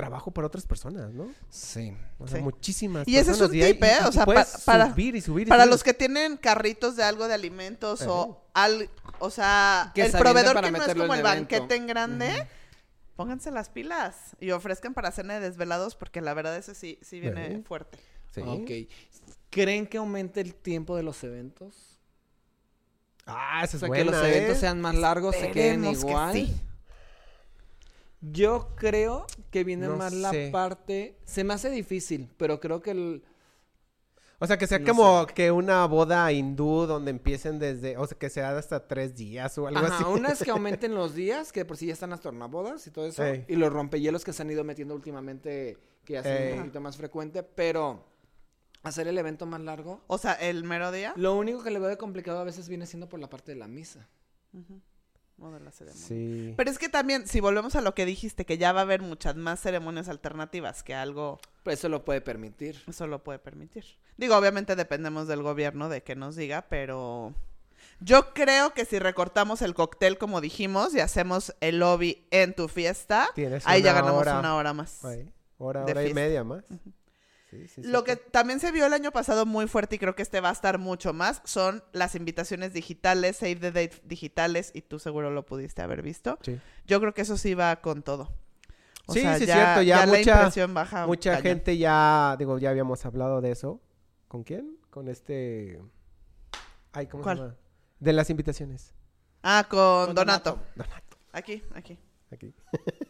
[0.00, 1.30] trabajo para otras personas, ¿no?
[1.48, 1.96] Sí.
[2.18, 2.42] O sea, Sí.
[2.44, 3.98] muchísimas Y ese es un tip, ¿eh?
[4.06, 4.44] O sea, para-
[4.90, 5.72] subir y subir y Para subir.
[5.72, 8.88] los que tienen carritos de algo de alimentos o al,
[9.18, 12.46] o sea, Que el proveedor que no es como el banquete en grande,
[13.16, 17.20] pónganse las pilas y ofrezcan para cena de desvelados porque la verdad ese sí, sí
[17.20, 17.60] viene Ajá.
[17.66, 17.98] fuerte.
[18.34, 18.40] Sí.
[18.44, 18.70] Ok.
[19.50, 21.98] ¿Creen que aumente el tiempo de los eventos?
[23.26, 24.60] Ah, esa O es sea, buena, que los eventos ¿eh?
[24.60, 26.32] sean más largos, se queden que igual.
[26.32, 26.60] sí.
[28.20, 31.16] Yo creo que viene No más la parte.
[31.24, 33.24] Se me hace difícil, pero creo que el.
[34.42, 35.34] O sea, que sea No como sé.
[35.34, 39.66] que una boda hindú donde empiecen desde, o sea, que sea hasta tres días o
[39.66, 40.04] algo Ajá, así.
[40.04, 43.06] una es que aumenten los días, que por si ya están las tornabodas y todo
[43.06, 43.22] eso.
[43.22, 43.44] Ey.
[43.48, 46.52] Y los rompehielos que se han ido metiendo últimamente, que ya Ey.
[46.54, 47.42] un poquito más frecuente.
[47.42, 48.06] Pero
[48.82, 50.02] hacer el evento más largo.
[50.06, 52.86] O sea, el mero día Lo único que le veo de complicado a veces viene
[52.86, 54.08] siendo por la parte de la misa.
[54.54, 54.80] Ujú.
[55.40, 56.06] De la ceremonia.
[56.06, 56.52] Sí.
[56.56, 59.00] Pero es que también, si volvemos a lo que dijiste, que ya va a haber
[59.00, 62.82] muchas más ceremonias alternativas que algo, Pues eso lo puede permitir.
[62.86, 63.84] eso lo puede permitir.
[64.18, 67.32] Digo, obviamente dependemos del gobierno de que nos diga, pero
[68.00, 72.68] yo creo que si recortamos el cóctel como dijimos y hacemos el lobby en tu
[72.68, 73.28] fiesta,
[73.64, 74.38] ahí ya ganamos hora.
[74.38, 75.00] una hora más.
[75.58, 76.64] Hora, hora y media más.
[77.50, 80.22] Sí, sí, Lo que también se vio el año pasado muy fuerte y creo que
[80.22, 84.82] este va a estar mucho más son las invitaciones digitales, save the date digitales y
[84.82, 86.38] tú seguro lo pudiste haber visto.
[86.86, 88.32] Yo creo que eso sí va con todo.
[89.06, 91.06] O Sí, sea, sí, ya, cierto, ya ya la mucha- baja.
[91.08, 93.80] Mucha gente ya, digo, ya habíamos hablado de eso.
[94.28, 94.76] ¿Con quién?
[94.90, 95.80] Con este...
[96.92, 97.36] Ay, ¿cómo ¿Cuál?
[97.36, 97.56] se llama?
[97.98, 98.94] De las invitaciones.
[99.42, 100.60] Ah, con, Con Donato.
[100.76, 101.16] Donato.
[101.32, 101.98] Aquí, aquí.
[102.30, 102.54] Aquí.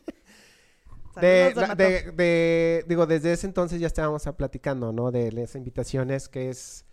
[1.20, 5.10] De, la- de- de- digo, desde ese entonces ya estábamos platicando, ¿no?
[5.10, 6.84] De las invitaciones que es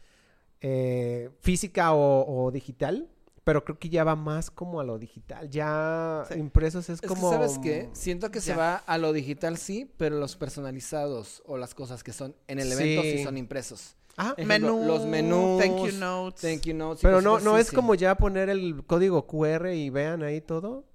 [0.62, 3.08] eh, física o, o digital,
[3.44, 5.50] pero creo que ya va más como a lo digital.
[5.50, 6.40] Ya Sí.
[6.40, 7.30] impresos es, Es como...
[7.30, 7.90] que, ¿sabes qué?
[7.94, 12.12] Siento que se va a lo digital, sí, pero los personalizados o las cosas que
[12.12, 13.24] son en el evento sí, Sí.
[13.24, 13.96] son impresos.
[14.20, 16.42] Ah, Ejemplo, Menú, los menús, thank you notes.
[16.42, 17.04] Thank you notes.
[17.04, 20.86] pero no, no es como ya poner el código QR y vean ahí todo.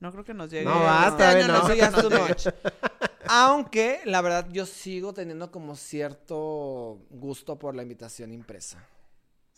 [0.00, 0.64] No creo que nos llegue.
[0.64, 1.68] No, este basta, año no.
[2.10, 2.46] no much.
[3.26, 8.84] Aunque, la verdad, yo sigo teniendo como cierto gusto por la invitación impresa.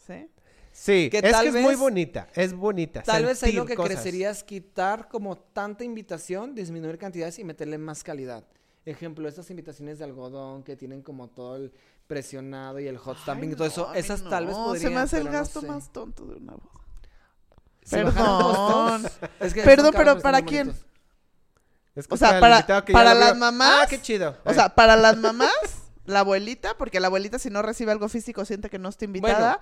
[0.06, 0.28] ¿Sí?
[0.72, 3.02] Sí, Que es tal que es muy vez- bonita, es bonita.
[3.02, 3.92] Tal vez ahí lo que cosas.
[3.96, 8.44] crecería es quitar como tanta invitación, disminuir cantidades y meterle más calidad.
[8.86, 11.72] Ejemplo, estas invitaciones de algodón que tienen como todo el
[12.06, 14.94] presionado y el hot stamping y todo no, eso, esas tal vez no, podrían, Se
[14.94, 15.66] me hace el no gasto sé.
[15.66, 16.79] más tonto de una boda.
[17.88, 19.02] Perdón.
[19.02, 20.68] costos, es que Perdón, pero ¿para quién?
[20.68, 20.86] bonitos.
[21.94, 24.36] Es que O sea, para- invitado que ya para las mamás, Ah, qué chido.
[24.44, 25.50] O Eh, sea, para las mamás,
[26.04, 29.60] la abuelita, porque la abuelita si no recibe algo físico siente que no está invitada.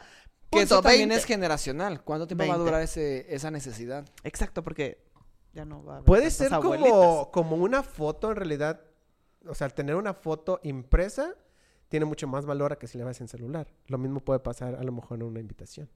[0.51, 1.17] Que eso también 20.
[1.17, 2.03] es generacional.
[2.05, 2.65] ¿Cuánto tiempo va a 20.
[2.71, 4.05] durar ese, esa necesidad?
[4.25, 5.05] Exacto, porque
[5.53, 6.91] ya no va a haber puede ser abuelitas.
[6.93, 8.81] como, como una foto en realidad.
[9.47, 11.35] O sea, al tener una foto impresa
[11.89, 13.67] tiene mucho más valor a que si la ves en celular.
[13.87, 15.89] Lo mismo puede pasar a lo mejor en una invitación.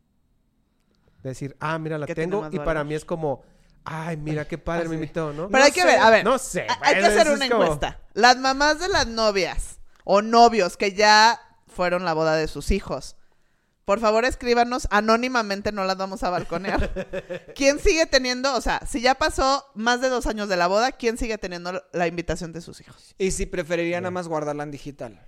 [1.23, 2.49] Decir, ah, mira, la Que tengo.
[2.51, 3.43] Y para mí es como,
[3.85, 5.49] ay, mira qué padre me invitó, ¿no?
[5.49, 6.67] Pero No hay que sé, ver, a ver, No sé.
[6.69, 8.01] Ha- Hay que hacer una como- encuesta.
[8.15, 13.17] Las mamás de las novias o novios que ya fueron la boda de sus hijos.
[13.85, 16.91] Por favor, escríbanos anónimamente, no las vamos a balconear.
[17.57, 20.93] ¿Quién sigue teniendo, o sea, si ya pasó más de dos años de la boda,
[20.93, 23.15] quién sigue teniendo la invitación de sus hijos?
[23.19, 25.27] Y si preferirían nada más guardarla en digital.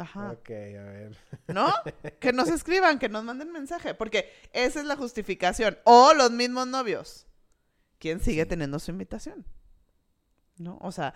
[0.00, 0.30] Ajá.
[0.32, 1.16] Ok, a ver.
[1.48, 1.72] ¿No?
[2.20, 5.78] Que nos escriban, que nos manden mensaje, porque esa es la justificación.
[5.84, 7.26] O los mismos novios.
[7.98, 9.44] ¿Quién sigue teniendo su invitación?
[10.56, 10.78] ¿No?
[10.80, 11.12] O sea,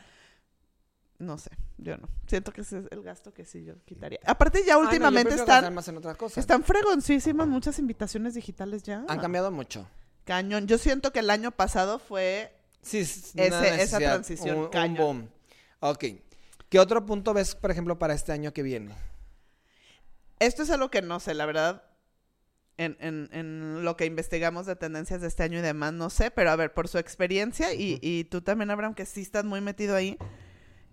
[1.19, 2.09] no sé, yo no.
[2.27, 4.19] Siento que ese es el gasto que sí yo quitaría.
[4.27, 6.39] Aparte ya Ah, no, últimamente gastar están, más en otra cosa.
[6.41, 9.05] están fregoncísimas muchas invitaciones digitales ya.
[9.09, 9.89] Han cambiado mucho.
[10.25, 10.67] Cañón.
[10.67, 15.29] Yo siento que el año pasado fue Sí, es Ese- esa transición, Un, un boom.
[15.81, 16.05] Ok.
[16.75, 18.93] ¿Qué otro punto ves, por ejemplo, para este año que viene?
[20.41, 21.85] Esto es algo que no sé, la verdad.
[22.79, 26.33] En, en, en lo que investigamos de tendencias de este año y demás, no sé,
[26.33, 29.61] pero a ver, por su experiencia y, y tú también, Abraham, que sí estás muy
[29.61, 30.19] metido ahí,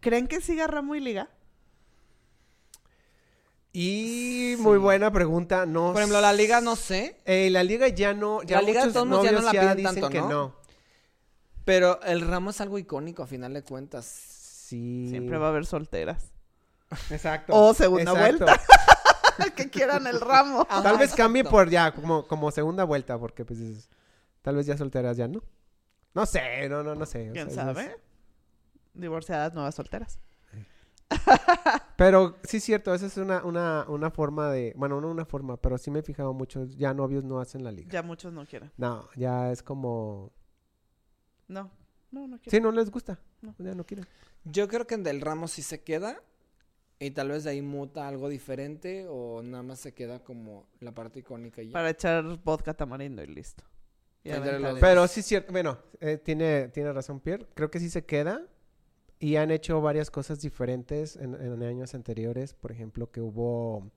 [0.02, 1.30] ¿creen que siga Ramo y Liga?
[3.74, 5.66] Y muy buena pregunta.
[5.66, 8.44] No Por ejemplo, la liga, no sé, Eh, la liga ya no.
[8.44, 10.30] Ya La liga de todos ya no la piden dicen tanto, que ¿no?
[10.30, 10.56] no.
[11.66, 14.41] pero el ramo es algo icónico a final de cuentas.
[14.72, 15.08] Sí.
[15.10, 16.32] Siempre va a haber solteras.
[17.10, 17.54] Exacto.
[17.54, 18.46] O segunda exacto.
[18.46, 18.62] vuelta.
[19.56, 20.66] que quieran el ramo.
[20.70, 23.90] Ajá, Tal vez cambie por ya, como, como segunda vuelta, porque pues es-
[24.42, 25.42] tal vez ya solteras ya, ¿no?
[26.14, 27.30] No sé, no, no, no sé.
[27.30, 27.98] o ¿Quién es- sabe?
[28.94, 30.20] Divorciadas, nuevas solteras.
[31.98, 35.58] Pero sí es cierto, esa es una, una, una forma de, bueno, no una forma,
[35.58, 37.90] pero sí me he fijado mucho, ya novios no hacen la liga.
[37.92, 38.72] Ya muchos no quieren.
[38.78, 40.32] No, ya es como,
[41.48, 41.70] No,
[42.12, 42.50] no, no quieren.
[42.52, 43.54] sí, no les gusta, No.
[43.60, 44.08] ya no quieren.
[44.44, 46.24] Yo creo que en del ramo sí se queda
[47.00, 50.94] y tal vez de ahí muta algo diferente o nada más se queda como la
[50.94, 51.74] parte icónica y ya.
[51.74, 53.64] Para echar vodka tamarindo y listo.
[54.24, 54.30] Y
[54.80, 58.46] Pero sí es cierto, bueno, eh, tiene, tiene razón Pierre, creo que sí se queda
[59.18, 63.92] y han hecho varias cosas diferentes en, en años anteriores, por ejemplo, que hubo...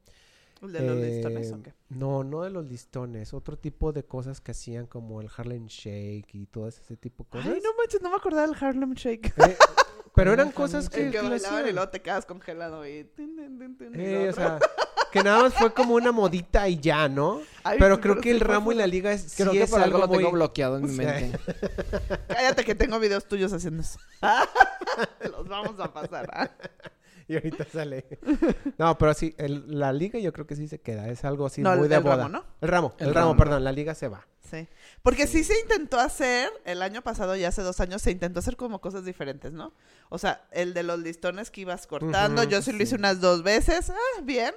[0.65, 1.75] ¿El de los eh, listones o qué?
[1.91, 6.35] No, no de los listones, otro tipo de cosas que hacían como el Harlem Shake
[6.35, 7.47] y todo ese tipo de cosas.
[7.53, 9.33] Ay, no manches, no me acordaba del Harlem Shake.
[9.37, 9.57] Eh,
[10.15, 11.75] pero eran ¿Cómo cosas que, El que bailaban y hacían.
[11.75, 13.11] luego te quedas congelado y...
[13.95, 14.61] Eh, o sea,
[15.11, 17.41] que nada más fue como una modita y ya, ¿no?
[17.63, 19.81] Ay, pero creo que el ramo y la liga es, Creo sí que es por
[19.81, 20.39] algo algo lo tengo muy...
[20.39, 21.39] bloqueado en mi mente.
[22.29, 23.99] Cállate que tengo videos tuyos haciendo eso.
[25.31, 26.29] Los vamos a pasar.
[26.33, 26.51] ¿ah?
[27.29, 28.05] Y ahorita sale.
[28.77, 31.09] No, pero sí, el- la liga yo creo que sí se queda.
[31.09, 32.17] Es algo así No, muy el- de el boda.
[32.17, 32.45] ramo, ¿no?
[32.61, 33.39] El ramo, el, El ramo, ramo.
[33.39, 33.65] perdón.
[33.65, 34.27] La liga se va.
[34.51, 34.69] Sí.
[35.03, 38.57] Porque sí se intentó hacer, el año pasado y hace dos años, se intentó hacer
[38.57, 39.73] como cosas diferentes, ¿no?
[40.11, 42.85] O sea, el de los listones que ibas cortando, yo sí lo sí.
[42.85, 44.55] hice unas dos veces, ah, bien.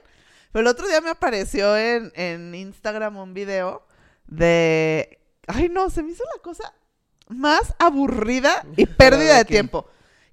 [0.51, 3.87] Pero el otro día me apareció en, en Instagram un video
[4.27, 5.19] de...
[5.47, 6.73] Ay, no, se me hizo la cosa
[7.29, 9.87] más aburrida y pérdida de tiempo.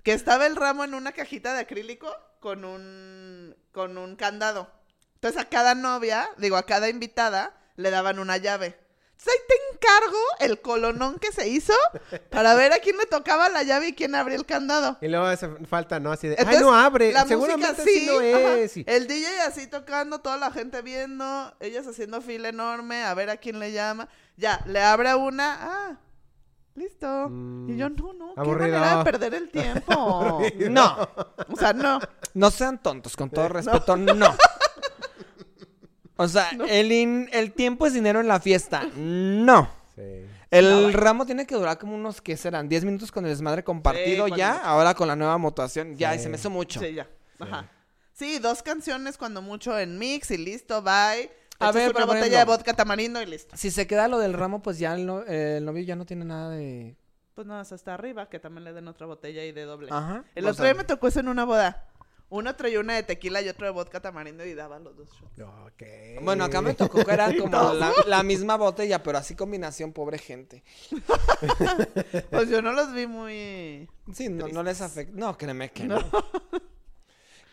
[0.05, 4.71] Que estaba el ramo en una cajita de acrílico con un, con un candado.
[5.15, 8.79] Entonces a cada novia, digo, a cada invitada, le daban una llave.
[9.13, 11.73] Entonces ahí te encargo el colonón que se hizo
[12.31, 14.99] para ver a quién le tocaba la llave y quién abría el candado.
[15.01, 16.13] Y luego hace falta, ¿no?
[16.13, 17.11] Así de, Entonces, ay, no abre.
[17.11, 18.59] La Seguramente música así sí, no ajá.
[18.59, 18.77] es.
[18.77, 23.39] El DJ así tocando, toda la gente viendo, ellas haciendo fila enorme, a ver a
[23.39, 24.09] quién le llama.
[24.37, 25.99] Ya, le abre una, ah,
[26.75, 27.29] listo.
[27.31, 30.41] Mm, y yo, no, no, qué manera de perder el tiempo.
[30.70, 31.09] No,
[31.53, 32.01] o sea, no.
[32.35, 34.35] no sean tontos, con todo respeto, no.
[36.16, 38.85] O sea, el, in- el tiempo es dinero en la fiesta.
[38.97, 39.68] No.
[39.97, 40.27] Sí.
[40.51, 42.68] El ramo tiene que durar como unos, ¿qué serán?
[42.68, 44.59] 10 minutos con el desmadre compartido ya.
[44.59, 46.79] Ahora con la nueva motivación, ya, y se me hizo mucho.
[46.81, 47.09] Sí, ya.
[47.41, 47.68] Ajá.
[48.12, 51.29] Sí, dos canciones cuando mucho en mix y listo, bye.
[51.61, 53.57] A A ver, una botella de vodka tamarindo y listo.
[53.57, 56.05] Si se queda lo del ramo, pues ya el, no- eh, el novio ya no
[56.07, 56.97] tiene nada de...
[57.35, 59.89] Pues nada, hasta arriba, que también le den otra botella y de doble.
[59.91, 60.25] Ajá.
[60.35, 61.89] El otro día me tocó eso en una boda.
[62.31, 65.39] Uno traía una de tequila y otro de vodka tamarindo y daban los dos shots.
[65.67, 65.83] Ok.
[66.23, 70.19] Bueno, acá me tocó que era como la, la misma botella, pero así combinación, pobre
[70.19, 70.63] gente.
[72.31, 73.89] Pues yo no los vi muy...
[74.13, 75.13] Sí, no, no les afecta.
[75.17, 75.99] No, créeme que no.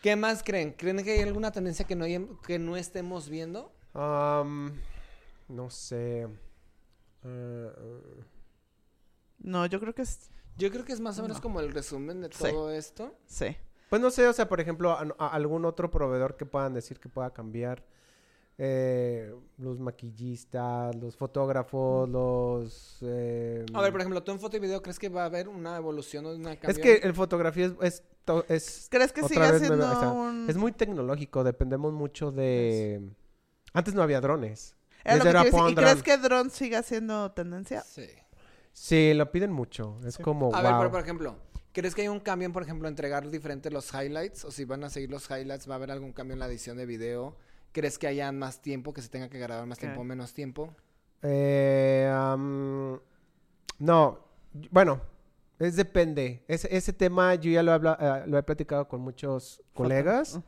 [0.02, 0.72] ¿Qué más creen?
[0.72, 3.72] ¿Creen que hay alguna tendencia que no, hay- que no estemos viendo?
[3.94, 4.72] Am,
[5.48, 6.22] no sé.
[6.22, 6.28] Eh,
[7.24, 8.24] eh,
[9.38, 10.30] No, yo creo que es...
[10.56, 11.42] Yo creo que es más o menos No.
[11.42, 12.44] como el resumen de Sí.
[12.44, 13.14] todo esto.
[13.26, 13.56] Sí.
[13.90, 16.98] Pues no sé, o sea, por ejemplo, a- a- algún otro proveedor que puedan decir
[17.00, 17.84] que pueda cambiar.
[18.58, 22.98] Eh, los maquillistas, los fotógrafos, los...
[23.02, 25.48] eh, A ver, por ejemplo, tú en foto y video, ¿crees que va a haber
[25.48, 26.70] una evolución o una cambio?
[26.70, 28.02] Es que el fotografía es...
[28.48, 29.28] es, ¿Crees que me-
[29.58, 30.46] siendo un...
[30.48, 33.10] es muy tecnológico, dependemos mucho de...
[33.72, 34.74] Antes no había drones.
[35.04, 35.58] Era lo Desde que te iba a decir.
[35.58, 37.80] Japón, ¿Y crees que drone siga siendo tendencia?
[37.82, 38.06] Sí.
[38.72, 39.98] Sí, lo piden mucho.
[40.06, 41.36] Es como, A ver, pero por ejemplo,
[41.72, 44.44] ¿crees que hay un cambio en, por ejemplo, entregar diferentes los highlights?
[44.44, 46.76] O si van a seguir los highlights, ¿va a haber algún cambio en la edición
[46.76, 47.36] de video?
[47.72, 49.86] ¿Crees que haya más tiempo, que se tenga que grabar más ¿Qué?
[49.86, 50.74] tiempo o menos tiempo?
[51.22, 52.10] Eh,
[53.78, 54.18] no,
[54.70, 55.00] bueno,
[55.58, 56.44] es depende.
[56.48, 60.40] Ese, ese tema yo ya lo, habla- eh, lo he platicado con muchos colegas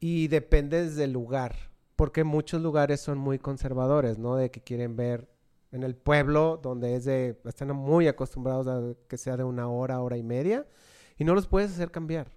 [0.00, 1.54] y depende del lugar,
[1.96, 4.36] porque muchos lugares son muy conservadores, ¿no?
[4.36, 5.28] De que quieren ver
[5.72, 10.00] en el pueblo, donde es de, están muy acostumbrados a que sea de una hora,
[10.00, 10.66] hora y media,
[11.16, 12.30] y no los puedes hacer cambiar.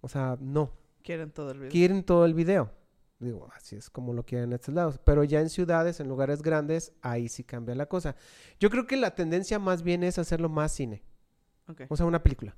[0.00, 0.72] O sea, no.
[1.02, 1.70] Quieren todo el video.
[1.70, 2.70] quieren todo el video.
[3.18, 5.00] Digo, así es como lo quieren en estos lados.
[5.04, 8.14] Pero ya en ciudades, en lugares grandes, ahí sí cambia la cosa.
[8.60, 11.02] Yo creo que la tendencia más bien es hacerlo más cine.
[11.68, 11.82] Ok.
[11.88, 12.56] O sea, una película.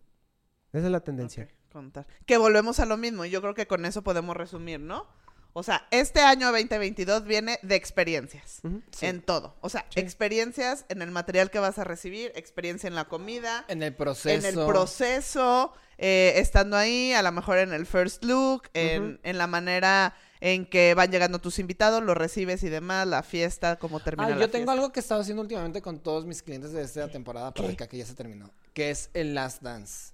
[0.72, 1.48] Esa es la tendencia.
[1.72, 2.06] Contar.
[2.26, 5.06] Que volvemos a lo mismo y yo creo que con eso podemos resumir, ¿no?
[5.52, 8.60] O sea, este año 2022 viene de experiencias.
[9.00, 9.56] En todo.
[9.60, 9.98] O sea, Sí.
[10.00, 14.46] experiencias en el material que vas a recibir, experiencia en la comida, En el proceso.
[14.48, 19.38] en el proceso, eh, estando ahí, a lo mejor en el first look, en, en
[19.38, 24.00] la manera en que van llegando tus invitados, los recibes y demás, la fiesta, cómo
[24.00, 24.72] termina Ah, la yo tengo fiesta.
[24.72, 27.86] algo que he estado haciendo últimamente con todos mis clientes de esta temporada para acá,
[27.88, 28.50] que ya se terminó.
[28.72, 30.12] Que es el Last Dance.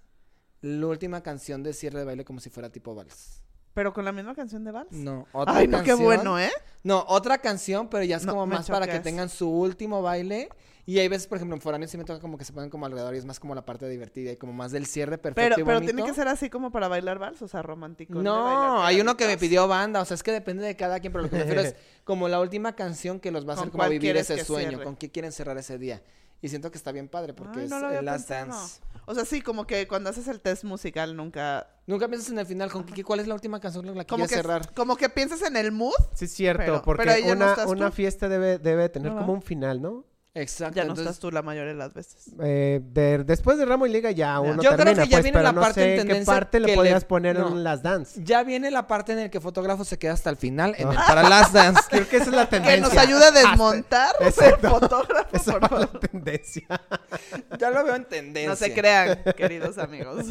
[0.63, 3.43] La última canción de cierre de baile como si fuera tipo vals.
[3.77, 4.91] Pero con la misma canción de Vals.
[4.91, 6.51] No, otra Ay, no, qué bueno, ¿eh?
[6.83, 10.49] No, otra canción, pero ya es No, como más para que tengan su último baile.
[10.87, 12.87] Y hay veces, por ejemplo, en foráneos sí me toca como que se ponen como
[12.87, 15.61] alrededor y es más como la parte divertida y como más del cierre perfecto Pero,
[15.61, 18.15] y pero tiene que ser así como para bailar vals, o sea, romántico.
[18.15, 21.13] No, hay uno que me pidió banda, o sea, es que depende de cada quien,
[21.13, 21.75] pero lo que me refiero es
[22.05, 24.85] como la última canción que los va a hacer ¿Con como vivir ese sueño, cierre?
[24.85, 26.03] con qué quieren cerrar ese día.
[26.43, 28.29] Y siento que está bien padre porque Ay, es no el Last.
[28.29, 28.81] Dance.
[29.07, 31.69] O sea, sí, como que cuando haces el test musical nunca...
[31.87, 34.09] Nunca piensas en el final, ¿con qué, ¿cuál es la última canción con la que
[34.09, 34.75] Como quieres que, cerrar?
[34.75, 37.91] como que piensas en el mood, Sí, es cierto, Pero- porque pero no una, una
[37.93, 40.05] fiesta debe, debe tener No, como un final, ¿no?
[40.39, 40.75] Exacto.
[40.77, 42.31] ya no entonces- estás tú la mayoría de las veces.
[42.41, 45.43] Eh, de- después de Ramo y Liga ya uno Yo creo que ya pues, viene
[45.43, 47.49] la no parte sé en qué tendencia parte le que le- podías poner no.
[47.49, 48.21] en las dance.
[48.23, 50.97] Ya viene la parte en el que fotógrafo se queda hasta el final en el,
[50.99, 51.05] Ah.
[51.07, 51.81] para Last Dance.
[51.91, 52.81] Creo que esa es la Que tendencia.
[52.89, 55.91] nos ayude a desmontar el fotógrafo, Esa por favor.
[55.95, 56.67] la tendencia.
[57.59, 58.51] ya lo veo en tendencia.
[58.51, 60.27] No se crean, queridos amigos.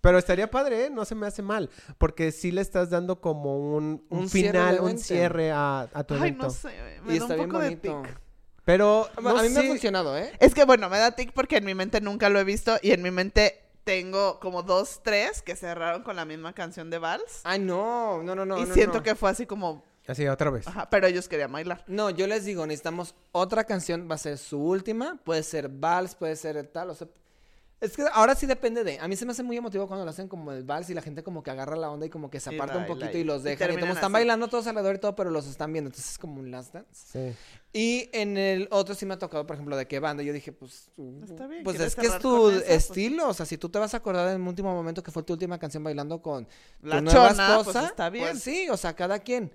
[0.00, 0.90] Pero estaría padre, ¿eh?
[0.90, 1.68] No se me hace mal.
[1.98, 6.04] Porque sí le estás dando como un, un Un cierre final, un cierre a, a
[6.04, 6.44] tu Ay, evento.
[6.44, 6.68] no sé,
[7.04, 8.02] me Y da está un bien poco de bonito.
[8.66, 10.32] Pero A mí me ha funcionado, ¿eh?
[10.40, 12.90] Es que bueno, me da tic porque en mi mente nunca lo he visto y
[12.90, 17.42] en mi mente tengo como dos, tres que cerraron con la misma canción de Vals.
[17.44, 18.58] Ay, no, no, no, no.
[18.58, 19.02] y no, siento no.
[19.04, 20.66] que fue así como, Así, otra vez.
[20.66, 21.84] ajá, pero ellos querían bailar.
[21.86, 26.16] No, yo les digo, necesitamos otra canción, va a ser su última, puede ser vals,
[26.16, 27.06] puede ser tal, o sea,
[27.78, 28.98] Es que ahora sí depende de.
[29.00, 31.02] A mí se me hace muy emotivo cuando lo hacen como el vals y la
[31.02, 33.20] gente como que agarra la onda y como que se Y aparta un poquito y-
[33.20, 33.70] y los y dejan.
[33.72, 34.12] Y, como están así.
[34.14, 35.88] bailando todos alrededor y todo, pero los están viendo.
[35.88, 36.88] Entonces es como un last dance.
[37.34, 37.36] Sí.
[37.74, 40.22] Y en el otro sí me ha tocado, por ejemplo, de qué banda.
[40.22, 40.90] Yo dije, pues.
[41.22, 42.50] Está bien, Pues ¿quieres es que es tu?
[42.50, 43.28] Pues- estilo.
[43.28, 45.34] O sea, si tú te vas a acordar en un último momento que fue tu
[45.34, 46.48] última canción bailando con
[46.80, 48.24] La tu nueva chona, pues, esposa, está bien.
[48.30, 49.52] Pues sí, o sea, cada quien.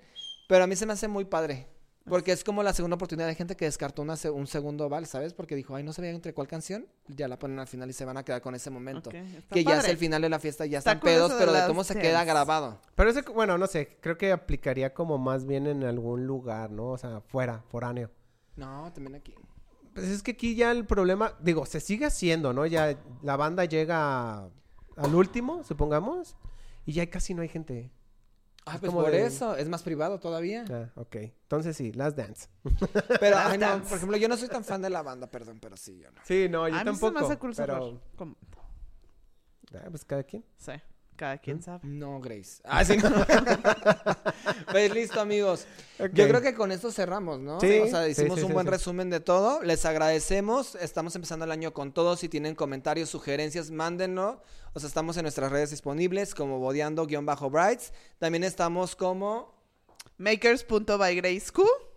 [0.47, 1.67] Pero a mí se me hace muy padre.
[2.05, 5.33] Porque es como la segunda oportunidad de gente que descartó una un segundo vals, ¿sabes?
[5.33, 6.87] Porque dijo, ay, no sabía entre cuál canción.
[7.07, 9.11] Ya la ponen al final y se van a quedar con ese momento.
[9.11, 11.67] Que ya es el final de la fiesta, ya Está están pedos, de pero de
[11.67, 12.79] cómo se queda grabado.
[12.95, 16.89] Pero ese, bueno, no sé, creo que aplicaría como más bien en algún lugar, ¿no?
[16.89, 18.09] O sea, fuera, foráneo.
[18.55, 19.35] No, también aquí.
[19.93, 22.65] Pues es que aquí ya el problema, digo, se sigue haciendo, ¿no?
[22.65, 24.49] Ya la banda llega
[24.95, 26.37] al último, supongamos,
[26.85, 27.91] y ya casi no hay gente.
[28.65, 30.65] Ah, Es pues como por de- eso, es más privado todavía.
[30.69, 31.15] Ah, ok.
[31.15, 32.47] Entonces sí, Last Dance.
[33.19, 35.59] Pero, Last ay, no, por ejemplo, yo no soy tan fan de la banda, perdón,
[35.59, 36.21] pero sí, yo no.
[36.23, 37.19] Sí, no, yo a mí se tampoco.
[37.19, 37.99] me hace cool pero,
[39.73, 40.45] ah, pues cada quien.
[40.57, 40.73] Sí,
[41.15, 41.61] cada quien ¿Mm?
[41.61, 41.79] sabe.
[41.83, 42.61] No, Grace.
[42.63, 42.97] Ah, sí.
[44.71, 45.67] pues listo, amigos.
[46.13, 47.59] Yo creo que con esto cerramos, ¿no?
[47.59, 48.71] Sí, O sea, hicimos sí, un sí, buen sí.
[48.71, 49.61] resumen de todo.
[49.61, 50.75] Les agradecemos.
[50.75, 52.17] Estamos empezando el año con todo.
[52.17, 54.41] Si tienen comentarios, sugerencias, mándenlo.
[54.73, 57.93] O sea, estamos en nuestras redes disponibles como bodeando-brights.
[58.17, 59.59] También estamos como...
[60.17, 61.90] Makers.bygraceq.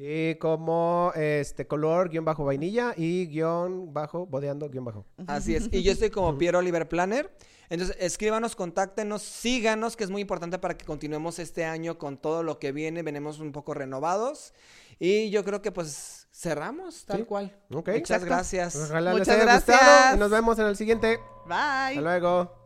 [0.00, 5.04] Y como este color guion bajo vainilla y guion bajo bodeando guion bajo.
[5.26, 5.68] Así es.
[5.72, 7.34] Y yo estoy como Piero Oliver Planner.
[7.68, 12.42] Entonces, escríbanos, contáctenos, síganos, que es muy importante para que continuemos este año con todo
[12.42, 13.02] lo que viene.
[13.02, 14.54] Venimos un poco renovados.
[15.00, 17.24] Y yo creo que pues cerramos tal Sí.
[17.24, 17.56] cual.
[17.70, 17.88] Ok.
[17.88, 18.26] Muchas Exacto.
[18.26, 18.76] gracias.
[18.76, 19.76] Ojalá les Muchas haya gracias.
[19.80, 21.18] gustado y nos vemos en el siguiente.
[21.46, 21.56] Bye.
[21.56, 22.57] Hasta luego.